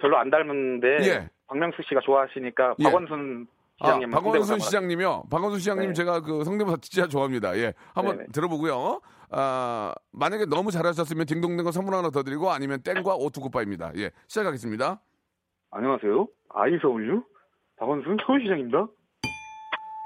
[0.00, 1.30] 별로 안 닮았는데, 예.
[1.48, 2.84] 박명수 씨가 좋아하시니까 예.
[2.84, 3.46] 박원순
[3.80, 5.24] 아, 시장님 박원순 시장님이요.
[5.30, 5.92] 박원순 시장님 네.
[5.94, 7.56] 제가 그 성대모사 진짜 좋아합니다.
[7.56, 8.28] 예, 한번 네네.
[8.32, 9.00] 들어보고요.
[9.30, 13.92] 아, 만약에 너무 잘하셨으면 딩동댕거 선물 하나 더 드리고 아니면 땡과 오투굿바입니다.
[13.96, 15.00] 예, 시작하겠습니다.
[15.70, 16.26] 안녕하세요.
[16.50, 17.22] 아이서울유
[17.78, 18.88] 박원순 서울시장입니다.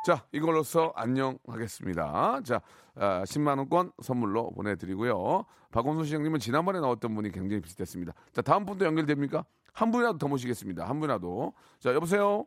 [0.02, 2.40] 자, 이걸로써 안녕하겠습니다.
[2.42, 2.60] 자,
[2.96, 5.44] 아, 10만 원권 선물로 보내드리고요.
[5.70, 8.12] 박원순 시장님은 지난번에 나왔던 분이 굉장히 비슷했습니다.
[8.32, 9.44] 자, 다음 분도 연결됩니까?
[9.72, 10.88] 한 분이라도 더 모시겠습니다.
[10.88, 11.52] 한 분이라도.
[11.78, 12.44] 자, 여보세요.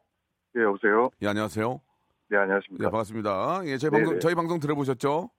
[0.54, 1.10] 네, 여보세요.
[1.22, 1.80] 예, 안녕하세요.
[2.30, 2.90] 네, 예, 안녕하십니까.
[2.90, 3.62] 반갑습니다.
[3.68, 4.04] 예, 저희 네네.
[4.04, 5.30] 방송 저희 방송 들어보셨죠?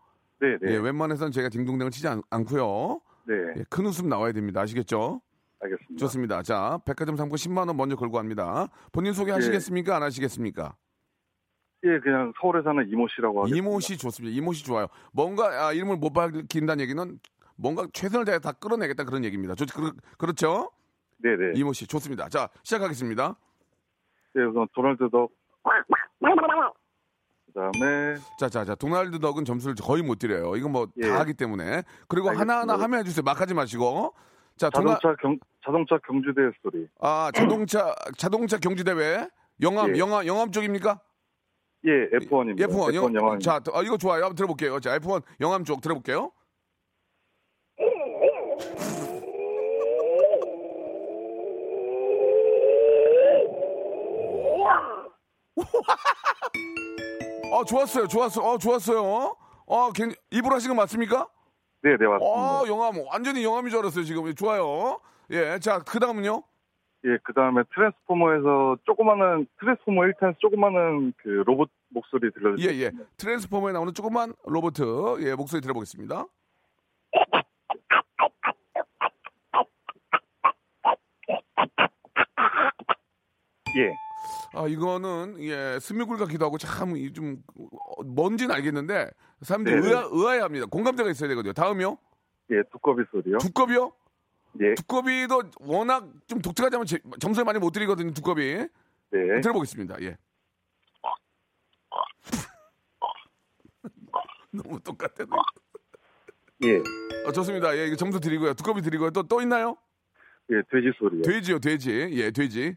[0.40, 0.72] 네, 네.
[0.72, 3.00] 예, 웬만해서는 제가 딩동댕을 치지 않, 않고요.
[3.28, 4.62] 네, 예, 큰 웃음 나와야 됩니다.
[4.62, 5.20] 아시겠죠?
[5.60, 5.96] 알겠습니다.
[5.98, 6.42] 좋습니다.
[6.42, 8.68] 자, 백화점 상품 10만 원 먼저 걸고 합니다.
[8.90, 9.96] 본인 소개 하시겠습니까?
[9.96, 10.74] 안 하시겠습니까?
[11.86, 13.56] 예, 그냥 서울에 사는 이모 씨라고 하겠습니다.
[13.56, 14.36] 이모 씨 좋습니다.
[14.36, 14.88] 이모 씨 좋아요.
[15.12, 17.18] 뭔가 아, 이름을 못 밝힌다는 얘기는
[17.56, 19.54] 뭔가 최선을 다해 다 끌어내겠다 그런 얘기입니다.
[19.54, 20.70] 좋, 그렇, 그렇죠?
[21.18, 21.52] 네네.
[21.54, 22.28] 이모 씨 좋습니다.
[22.28, 23.36] 자 시작하겠습니다.
[24.34, 25.30] 네, 우선 도널드 덕.
[27.46, 30.56] 그다음에 자, 자, 자, 도날드 덕은 점수를 거의 못 드려요.
[30.56, 31.08] 이건 뭐다 예.
[31.08, 31.82] 하기 때문에.
[32.08, 32.60] 그리고 알겠습니다.
[32.60, 33.22] 하나하나 하면 해주세요.
[33.22, 34.12] 막 하지 마시고.
[34.56, 36.86] 자, 도나, 자동차 경 자동차 경주대 스토리.
[37.00, 39.28] 아, 자동차, 자동차 경주대회.
[39.62, 39.98] 영암, 예.
[39.98, 41.00] 영암, 영암 쪽입니까?
[41.86, 42.66] 예, F1입니다.
[42.68, 43.60] F1, F1 영화입니다.
[43.60, 44.22] 자, 어, 이거 좋아요.
[44.24, 44.80] 한번 들어볼게요.
[44.80, 46.32] 자, F1 영암 쪽 들어볼게요.
[57.52, 58.06] 어, 좋았어요.
[58.08, 58.42] 좋았어.
[58.42, 59.36] 어, 좋았어요.
[59.66, 61.28] 어, 괜 입으로 하신 거 맞습니까?
[61.82, 62.26] 네, 네, 맞습니다.
[62.26, 62.94] 어, 영암.
[63.06, 64.34] 완전히 영암인 줄 알았어요, 지금.
[64.34, 64.98] 좋아요.
[65.30, 65.58] 예.
[65.58, 66.42] 자, 그 다음은요?
[67.06, 72.82] 예, 그다음에 트랜스포머에서 조그마한 트랜스포머 1탄에서 조그마한 그 로봇 목소리 예, 들려주세요.
[72.82, 72.90] 예.
[73.16, 74.74] 트랜스포머에 나오는 조그만 로봇,
[75.20, 76.26] 예, 목소리 들어보겠습니다.
[83.76, 83.94] 예.
[84.54, 89.10] 아, 이거는, 예, 스미굴 같기도 하고 참, 이 좀, 어, 뭔지는 알겠는데,
[89.42, 89.88] 사람들이 네네.
[89.88, 90.66] 의아, 의아해 합니다.
[90.70, 91.52] 공감대가 있어야 되거든요.
[91.52, 91.98] 다음이요?
[92.50, 93.38] 예, 두꺼비 소리요.
[93.38, 93.92] 두꺼비요?
[94.60, 94.74] 예.
[94.74, 98.56] 두꺼비도 워낙 좀 독특하자면 제- 점수를 많이 못 드리거든요, 두꺼비.
[99.10, 99.40] 네.
[99.42, 99.96] 들어보겠습니다.
[100.02, 100.16] 예.
[104.50, 105.24] 너무 똑같아.
[106.64, 106.78] 예.
[107.26, 107.76] 어, 좋습니다.
[107.76, 108.54] 예, 이거 점수 드리고요.
[108.54, 109.10] 두꺼비 드리고요.
[109.10, 109.76] 또, 또 있나요?
[110.50, 111.22] 예, 돼지 소리요.
[111.22, 112.08] 돼지요, 돼지.
[112.12, 112.76] 예, 돼지.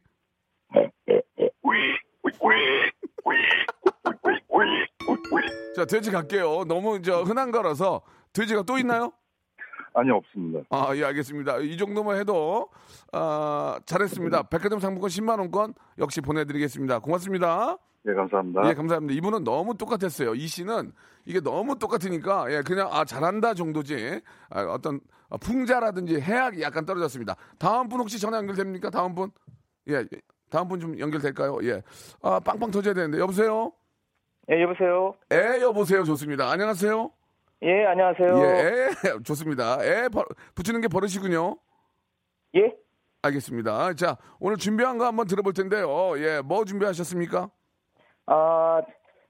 [5.75, 6.65] 자, 돼지 갈게요.
[6.65, 8.01] 너무 저 흔한 거라서
[8.33, 9.13] 돼지가 또 있나요?
[9.93, 10.61] 아니 없습니다.
[10.69, 11.57] 아, 예, 알겠습니다.
[11.59, 12.69] 이 정도만 해도
[13.11, 14.43] 아, 잘했습니다.
[14.43, 16.99] 백화점 상품권 10만 원권 역시 보내드리겠습니다.
[16.99, 17.77] 고맙습니다.
[18.07, 18.69] 예, 감사합니다.
[18.69, 19.13] 예, 감사합니다.
[19.15, 20.35] 이분은 너무 똑같았어요.
[20.35, 20.91] 이 씨는
[21.25, 24.99] 이게 너무 똑같으니까 예, 그냥 아 잘한다 정도지 아, 어떤
[25.29, 27.35] 아, 풍자라든지 해악이 약간 떨어졌습니다.
[27.57, 28.89] 다음 분 혹시 전화 연결됩니까?
[28.89, 29.31] 다음 분?
[29.89, 30.05] 예,
[30.49, 31.59] 다음 분 좀 연결될까요?
[31.63, 31.81] 예,
[32.21, 33.71] 아 빵빵 터져야 되는데 여보세요?
[34.51, 35.13] 예, 여보세요.
[35.31, 36.03] 에 여보세요.
[36.03, 36.49] 좋습니다.
[36.49, 37.11] 안녕하세요.
[37.61, 38.27] 예, 안녕하세요.
[38.41, 38.89] 예, 에,
[39.25, 39.77] 좋습니다.
[39.83, 40.23] 에 버-
[40.55, 41.57] 붙이는 게 버릇이군요.
[42.55, 42.73] 예?
[43.21, 43.93] 알겠습니다.
[43.95, 46.13] 자, 오늘 준비한 거 한번 들어볼 텐데요.
[46.17, 47.49] 예, 뭐 준비하셨습니까?
[48.27, 48.81] 아,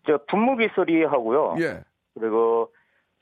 [0.05, 1.55] 저 분무기 소리 하고요.
[1.59, 2.71] 예, 그리고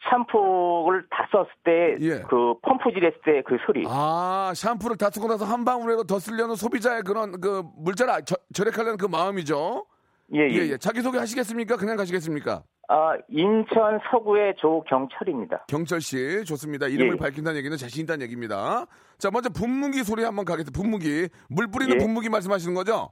[0.10, 2.20] 샴푸를 다 썼을 때 예.
[2.30, 3.86] 그 펌프질 했을 때 그 소리.
[3.88, 8.36] 아, 샴푸를 다 쓰고 나서 한 방울이라도 더 쓰려는 소비자의 그런 그 물자를 아- 저-
[8.54, 9.86] 절약하려는 그 마음이죠.
[10.33, 10.49] 예, 예.
[10.49, 10.77] 예, 예.
[10.77, 11.77] 자기소개 하시겠습니까?
[11.77, 12.63] 그냥 가시겠습니까?
[12.89, 15.65] 아, 인천 서구의 조경철입니다.
[15.67, 16.87] 경철 씨, 좋습니다.
[16.87, 17.17] 이름을 예.
[17.17, 18.85] 밝힌다는 얘기는 자신 있다는 얘기입니다.
[19.17, 20.77] 자, 먼저 분무기 소리 한번 가겠습니다.
[20.77, 21.29] 분무기.
[21.49, 21.97] 물 뿌리는 예.
[21.97, 23.11] 분무기 말씀하시는 거죠?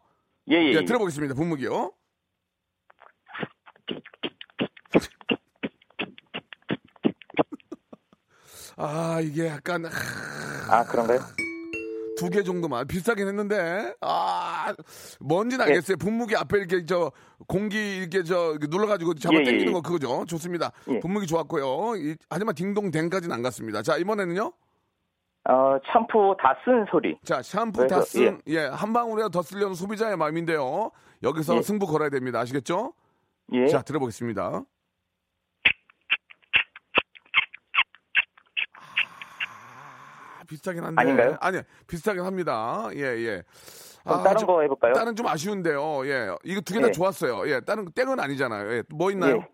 [0.50, 0.74] 예, 예.
[0.74, 1.36] 예, 들어보겠습니다.
[1.36, 1.92] 분무기요.
[8.78, 9.86] 아, 이게 약간
[10.70, 11.20] 아, 그런가요?
[12.18, 14.74] 두 개 정도만 비슷하긴 했는데 아
[15.20, 15.98] 뭔지는 알겠어요.
[15.98, 17.12] 분무기 앞에 이렇게 저
[17.48, 19.72] 공기 이렇게 저 눌러가지고 잡아 예, 예, 당기는 예.
[19.74, 20.26] 거 그거죠.
[20.26, 20.72] 좋습니다.
[20.90, 21.00] 예.
[21.00, 21.96] 분무기 좋았고요.
[21.98, 23.82] 이- 하지만 딩동댕까지는 안 갔습니다.
[23.82, 24.52] 자 이번에는요.
[25.48, 27.18] 어, 샴푸 다 쓴 소리.
[27.24, 30.92] 자 샴푸 다쓴예한 방울이라도 더 쓰려는 소비자의 마음인데요.
[31.22, 31.62] 여기서 예.
[31.62, 32.40] 승부 걸어야 됩니다.
[32.40, 32.94] 아시겠죠?
[33.54, 33.68] 예.
[33.68, 34.64] 자 들어보겠습니다.
[40.46, 41.38] 비슷하긴 한데 아닌가요?
[41.42, 42.88] 아니 비슷하긴 합니다.
[42.94, 43.44] 예 예.
[44.06, 44.94] 아, 다른 좀- 거 해볼까요?
[44.94, 46.08] 다른 좀 아쉬운데요.
[46.08, 46.30] 예.
[46.44, 46.92] 이거 두 개다 예.
[46.92, 47.50] 좋았어요.
[47.50, 47.60] 예.
[47.62, 48.72] 다른 땡은 아니잖아요.
[48.74, 48.84] 예.
[48.90, 49.38] 뭐 있나요?
[49.38, 49.48] 예.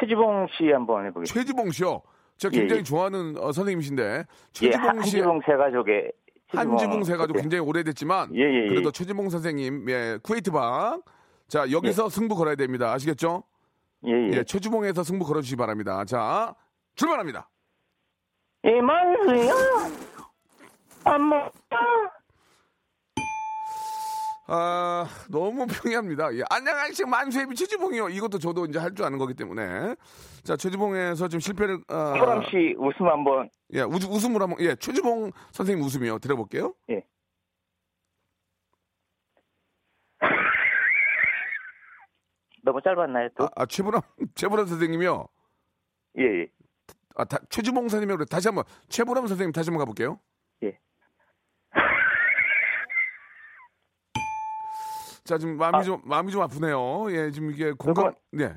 [0.00, 1.34] 최지봉 씨 한번 해보겠습니다.
[1.40, 2.02] 최지봉 씨요.
[2.38, 2.84] 제가 예, 굉장히 예.
[2.84, 6.12] 좋아하는 어, 선생님이신데 예, 최지봉 씨 한지봉 세 가족의
[6.48, 7.32] 한지봉 세 어때요?
[7.34, 8.68] 굉장히 오래됐지만 예, 예, 예.
[8.68, 11.02] 그래도 최지봉 선생님 예, 쿠웨이트 방.
[11.48, 12.92] 자, 여기서 승부 걸어야 됩니다.
[12.92, 13.42] 아시겠죠?
[14.06, 14.30] 예, 예.
[14.38, 16.04] 예, 최주봉에서 승부 걸어 주시기 바랍니다.
[16.04, 16.54] 자,
[16.94, 17.48] 출발합니다.
[18.68, 19.52] 예, 만수야.
[21.04, 21.50] 엄마.
[24.50, 26.34] 아, 너무 평이합니다.
[26.34, 27.06] 예, 안녕하세요.
[27.06, 28.08] 만수의 최주봉이요.
[28.10, 29.94] 이것도 저도 이제 할 줄 아는 거기 때문에.
[30.42, 33.48] 자, 최주봉에서 좀 실패를 아, 호람 씨 웃음 한번.
[33.74, 36.18] 예, 우, 웃음으로 한번, 예, 최주봉 선생님 웃음이요.
[36.18, 36.74] 들어볼게요.
[36.90, 37.02] 예.
[42.64, 43.44] 너무 짧았나요, 또?
[43.44, 44.00] 아, 아 최보람,
[44.34, 45.26] 최보람 선생님이요.
[46.18, 46.46] 예, 예.
[47.18, 48.24] 아, 다, 최주봉 선생님이 그래.
[48.30, 50.20] 다시 한 번, 최보람 선생님 다시 한번 가볼게요.
[50.62, 50.78] 예.
[55.24, 57.10] 자, 지금 마음이 좀, 마음이 좀 아프네요.
[57.10, 58.56] 예, 지금 이게 공감, 예.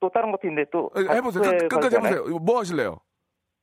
[0.00, 0.90] 또 다른 것도 있는데 또.
[0.98, 1.42] 예, 해보세요.
[1.42, 1.96] 끝, 끝까지.
[1.96, 2.38] 해보세요.
[2.38, 3.00] 뭐 하실래요?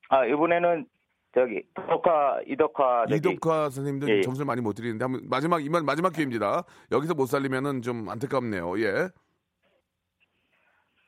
[0.09, 0.87] 아, 이번에는
[1.35, 3.29] 저기, 덕화, 이덕화, 저기.
[3.29, 4.21] 이덕화 선생님도 예, 예.
[4.21, 6.63] 점수를 많이 못 드리는데 한번 마지막 이만 마지막 기회입니다.
[6.91, 8.79] 여기서 못 살리면은 좀 안타깝네요.
[8.81, 9.09] 예.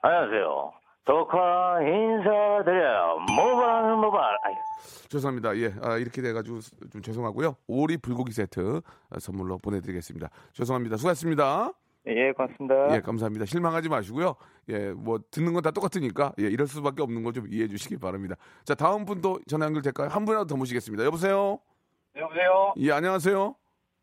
[0.04, 0.74] 안녕하세요.
[1.06, 3.20] 독화 인사드려요.
[3.36, 4.24] 모발 모발.
[4.44, 4.56] 아유.
[5.10, 5.58] 죄송합니다.
[5.58, 6.60] 예, 아, 이렇게 돼가지고
[6.92, 7.56] 좀 죄송하고요.
[7.68, 10.30] 오리 불고기 세트 아, 선물로 보내드리겠습니다.
[10.54, 10.98] 죄송합니다.
[10.98, 11.72] 수고하셨습니다.
[12.08, 12.96] 예, 고맙습니다.
[12.96, 13.46] 예, 감사합니다.
[13.46, 14.36] 실망하지 마시고요.
[14.70, 18.36] 예, 뭐 듣는 건 다 똑같으니까 예, 이럴 수밖에 없는 거좀 이해해 주시기 바랍니다.
[18.64, 20.08] 자, 다음 분도 전화 연결될까요?
[20.08, 21.04] 한 분이라도 더 모시겠습니다.
[21.06, 21.60] 여보세요.
[22.16, 22.74] 여보세요?
[22.78, 23.56] 예, 안녕하세요.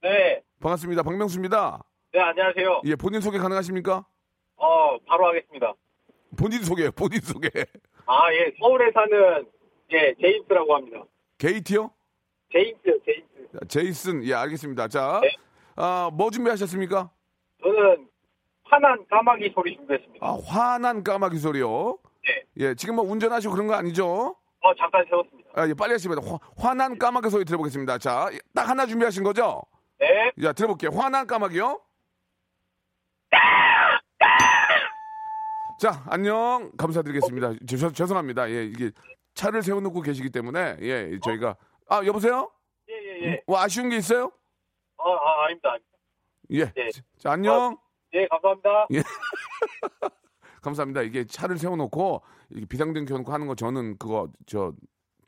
[0.03, 0.43] 네.
[0.61, 1.03] 반갑습니다.
[1.03, 1.83] 박명수입니다.
[2.13, 2.83] 네, 안녕하세요.
[2.85, 4.05] 예, 본인 소개 가능하십니까?
[4.57, 5.73] 어, 바로 하겠습니다.
[6.39, 7.51] 본인 소개, 본인 소개.
[8.07, 8.55] 아, 예.
[8.61, 9.47] 서울에 사는,
[9.93, 11.03] 예, 제임스라고 합니다.
[11.39, 11.91] 게이트요?
[12.53, 13.01] 제임스.
[13.53, 14.89] 자, 제이슨, 예, 알겠습니다.
[14.89, 15.37] 자, 네.
[15.77, 17.11] 아, 뭐 준비하셨습니까?
[17.63, 18.09] 저는
[18.65, 20.25] 화난 까마귀 소리 준비했습니다.
[20.25, 21.99] 아, 화난 까마귀 소리요.
[22.25, 22.45] 네.
[22.59, 24.37] 예, 지금 뭐 운전하시고 그런 거 아니죠?
[24.61, 25.51] 어, 잠깐 세웠습니다.
[25.55, 27.99] 아, 예, 빨리 하시면 화, 화난 까마귀 소리 들어보겠습니다.
[27.99, 29.63] 자, 딱 하나 준비하신 거죠?
[29.99, 30.31] 네.
[30.41, 30.91] 자, 들어볼게요.
[30.93, 31.81] 화난 까마귀요.
[35.79, 36.71] 자, 안녕.
[36.77, 37.53] 감사드리겠습니다.
[37.67, 38.51] 죄- 죄송합니다.
[38.51, 38.91] 예, 이게
[39.35, 41.57] 차를 세워놓고 계시기 때문에, 예, 저희가.
[41.89, 42.51] 아, 여보세요?
[42.89, 43.43] 예, 예, 예.
[43.47, 44.33] 뭐 아쉬운 게 있어요?
[44.97, 45.71] 어, 아, 아닙니다.
[45.71, 45.89] 아닙니다.
[46.51, 46.65] 예.
[46.73, 46.89] 네.
[47.19, 47.77] 자, 안녕.
[48.15, 48.87] 예, 감사합니다.
[48.95, 49.03] 예.
[50.63, 51.03] 감사합니다.
[51.03, 54.73] 이게 차를 세워놓고 이렇게 비상등 켜놓고 하는 거 저는 그거 저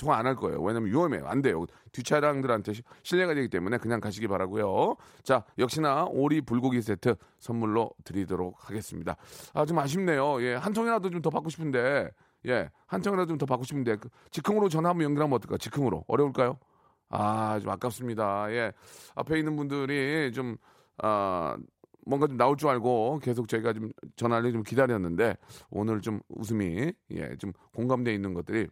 [0.00, 0.62] 통화 안 할 거예요.
[0.62, 1.26] 왜냐면 위험해요.
[1.26, 1.66] 안 돼요.
[1.92, 4.96] 뒷차량들한테 시- 신뢰가 되기 때문에 그냥 가시기 바라고요.
[5.22, 9.16] 자, 역시나 오리 불고기 세트 선물로 드리도록 하겠습니다.
[9.52, 10.42] 아, 좀 아쉽네요.
[10.42, 12.08] 예, 한 통이라도 좀 더 받고 싶은데,
[12.46, 15.58] 예, 한 통이라도 좀 더 받고 싶은데, 그 즉흥으로 전화 한번 연결하면 어떨까?
[15.58, 16.04] 즉흥으로.
[16.08, 16.58] 어려울까요?
[17.10, 18.50] 아, 좀 아깝습니다.
[18.52, 18.72] 예.
[19.16, 20.56] 앞에 있는 분들이 좀,
[20.98, 21.56] 아,
[22.06, 25.36] 뭔가 좀 나올 줄 알고 계속 저희가 좀 전화를 좀 기다렸는데
[25.70, 28.68] 오늘 좀 웃음이 예, 좀 공감돼 있는 것들이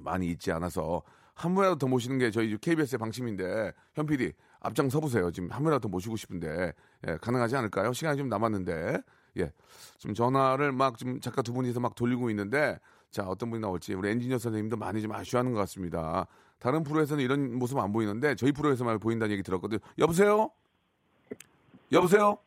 [0.00, 1.02] 많이 있지 않아서
[1.34, 5.30] 한 분이라도 더 모시는 게 저희 KBS의 방침인데 현 PD 앞장 서보세요.
[5.30, 6.72] 지금 한 분이라도 더 모시고 싶은데
[7.06, 7.92] 예, 가능하지 않을까요?
[7.92, 9.02] 시간이 좀 남았는데
[9.38, 9.52] 예,
[9.98, 12.78] 좀 전화를 막좀 작가 두 분이서 막 돌리고 있는데
[13.10, 16.26] 자 어떤 분이 나올지 우리 엔지니어 선생님도 많이 좀 아쉬워하는 것 같습니다.
[16.58, 19.80] 다른 프로에서는 이런 모습 안 보이는데 저희 프로에서만 보인다는 얘기 들었거든요.
[19.98, 20.50] 여보세요?
[21.90, 22.38] 여보세요?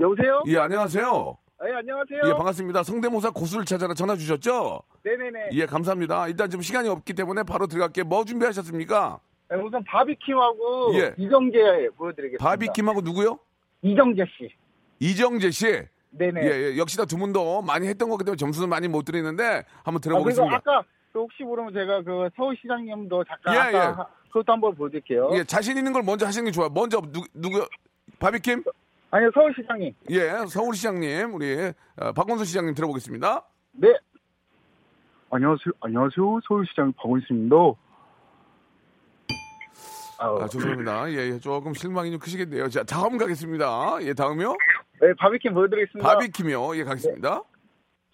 [0.00, 0.42] 여보세요?
[0.46, 1.36] 예, 안녕하세요.
[1.62, 2.20] 네, 안녕하세요.
[2.24, 2.82] 예, 반갑습니다.
[2.82, 4.80] 성대모사 고수를 찾아라 전화 주셨죠?
[5.02, 5.50] 네네네.
[5.52, 6.28] 예, 감사합니다.
[6.28, 8.04] 일단 좀 시간이 없기 때문에 바로 들어갈게요.
[8.06, 9.20] 뭐 준비하셨습니까?
[9.50, 11.14] 네, 우선 바비킴하고 예.
[11.18, 12.42] 이정재 보여드리겠습니다.
[12.44, 13.38] 바비킴하고 누구요?
[13.82, 14.50] 이정재 씨.
[15.00, 15.82] 이정재 씨.
[16.12, 16.40] 네네.
[16.42, 19.42] 예, 예, 역시나 두 분도 많이 했던 거기 때문에 점수는 많이 못 드리는데
[19.84, 20.56] 한번 아, 그리고 들어보겠습니다.
[20.56, 23.78] 아까 그 혹시 모르면 제가 그 서울시장님도 잠깐 예, 아까 예.
[23.92, 25.30] 하- 그것도 한번 보여드릴게요.
[25.34, 26.70] 예, 자신 있는 걸 먼저 하시는 게 좋아요.
[26.70, 27.66] 먼저 누, 누구?
[28.18, 28.64] 바비킴?
[29.10, 29.92] 아니요, 서울시장님.
[30.10, 33.44] 예, 서울시장님, 우리 어, 박원순 시장님 들어보겠습니다.
[33.72, 33.94] 네.
[35.30, 35.72] 안녕하세요.
[35.80, 36.40] 안녕하세요.
[36.46, 37.56] 서울시장 박원순입니다.
[40.18, 41.10] 아, 죄송합니다.
[41.12, 42.68] 예, 예, 조금 실망이 좀 크시겠네요.
[42.68, 43.98] 자, 다음 가겠습니다.
[44.02, 44.54] 예, 다음이요?
[45.00, 46.08] 네, 바비킴 보여드리겠습니다.
[46.08, 46.76] 바비킴이요.
[46.76, 47.42] 예, 가겠습니다.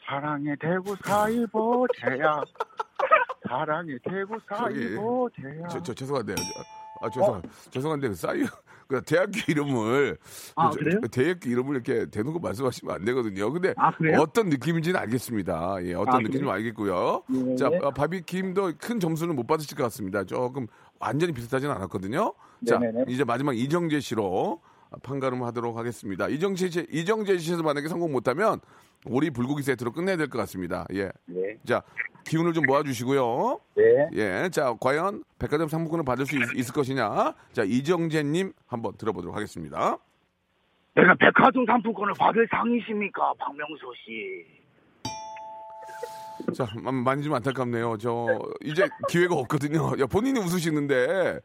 [0.06, 2.42] 사랑의 대구 사이버제야.
[3.48, 5.68] 사랑의 대구 저기, 사이버제야.
[5.68, 6.36] 저, 저 죄송한데요.
[6.36, 8.42] 저- 아, 죄송, 죄송한데, 그 싸이,
[8.88, 10.16] 그 대학교 이름을.
[10.54, 13.52] 아, 저- 대학교 이름을 이렇게 대놓고 말씀하시면 안 되거든요.
[13.52, 13.90] 근데 아?
[14.18, 15.78] 어떤 느낌인지는 알겠습니다.
[15.84, 16.48] 예, 어떤 아, 느낌인지?
[16.48, 17.22] 알겠고요.
[17.28, 17.56] 네.
[17.56, 20.24] 자, 아, 바비킴도 큰 점수는 못 받으실 것 같습니다.
[20.24, 20.66] 조금
[21.00, 22.32] 완전히 비슷하진 않았거든요.
[22.66, 23.04] 자, 네네네.
[23.08, 24.60] 이제 마지막 이정재 씨로
[25.02, 26.28] 판가름 하도록 하겠습니다.
[26.28, 28.60] 이정재 씨, 이정재 씨에서 만약에 성공 못하면
[29.08, 30.84] 오리 불고기 세트로 끝내야 될 것 같습니다.
[30.92, 31.10] 예.
[31.26, 31.56] 네.
[31.64, 31.82] 자,
[32.24, 33.60] 기운을 좀 모아주시고요.
[33.76, 34.08] 네.
[34.14, 37.34] 예, 자, 과연 백화점 상품권을 받을 수 있, 을 것이냐?
[37.52, 39.98] 자, 이정재님 한번 들어보도록 하겠습니다.
[40.94, 44.46] 내가 백화점 상품권을 받을 상이십니까, 박명수 씨?
[46.54, 47.98] 자, 마- 많이 좀 안타깝네요.
[47.98, 48.26] 저
[48.64, 49.92] 이제 기회가 없거든요.
[50.00, 51.40] 야, 본인이 웃으시는데,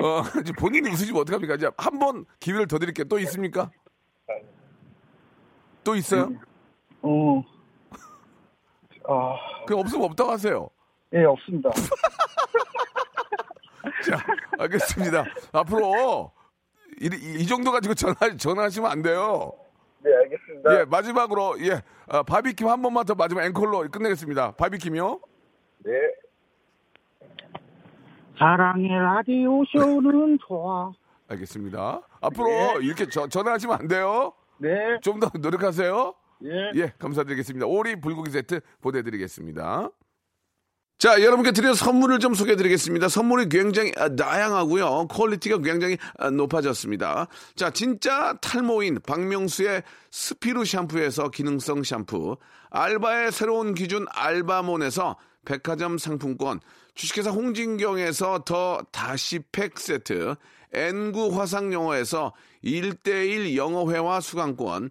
[0.00, 1.54] 어, 이제 본인이 웃으시면 어떡합니까?
[1.56, 3.04] 이제 한 번 기회를 더 드릴게요.
[3.08, 3.70] 또 있습니까?
[5.82, 6.30] 또 있어요?
[7.04, 7.42] 어.
[9.06, 9.36] 아,
[9.66, 10.68] 그 없으면 없다고 하세요.
[11.12, 11.70] 예, 없습니다.
[14.08, 14.18] 자,
[14.58, 15.24] 알겠습니다.
[15.52, 16.32] 앞으로
[17.00, 19.52] 이, 이- 이 정도 가지고 전화 전화하시면 안 돼요.
[20.00, 20.80] 네, 알겠습니다.
[20.80, 24.52] 예, 마지막으로 예, 아, 바비킴 한 번만 더 마지막 앵콜로 끝내겠습니다.
[24.52, 25.20] 바비킴이요.
[25.84, 25.92] 네.
[28.38, 30.92] 사랑의 라디오 쇼는 좋아.
[31.28, 32.00] 알겠습니다.
[32.20, 32.78] 앞으로 네.
[32.82, 34.32] 이렇게 저- 전화하시면 안 돼요.
[34.58, 34.98] 네.
[35.02, 36.14] 좀 더 노력하세요.
[36.44, 36.72] 예.
[36.74, 37.66] 예, 감사드리겠습니다.
[37.66, 39.90] 오리 불고기 세트 보내드리겠습니다.
[40.98, 43.08] 자, 여러분께 드린 선물을 좀 소개해 드리겠습니다.
[43.08, 45.08] 선물이 굉장히 아, 다양하고요.
[45.08, 47.26] 퀄리티가 굉장히 아, 높아졌습니다.
[47.56, 52.36] 자, 진짜 탈모인 박명수의 스피루 샴푸에서 기능성 샴푸,
[52.70, 56.60] 알바의 새로운 기준 알바몬에서 백화점 상품권,
[56.94, 60.36] 주식회사 홍진경에서 더 다시 팩 세트,
[60.72, 62.32] N구 화상영어에서
[62.64, 64.90] 1대1 영어회화 수강권,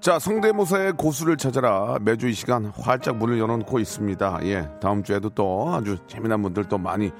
[0.00, 1.98] 자, 성대모사의 고수를 찾아라.
[2.00, 4.40] 매주 이 시간 활짝 문을 열어놓고 있습니다.
[4.44, 7.10] 예, 다음 주에도 또 아주 재미난 분들 또 많이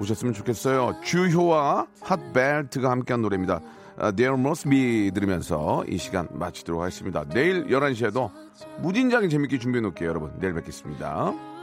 [0.00, 1.00] 오셨으면 좋겠어요.
[1.02, 3.60] 주효와 핫벨트가 함께한 노래입니다.
[3.98, 7.24] 아, There Must Be 들으면서 이 시간 마치도록 하겠습니다.
[7.24, 8.30] 내일 11시에도
[8.80, 10.30] 무진장에 재밌게 준비해 놓을게요, 여러분.
[10.38, 11.55] 내일 뵙겠습니다.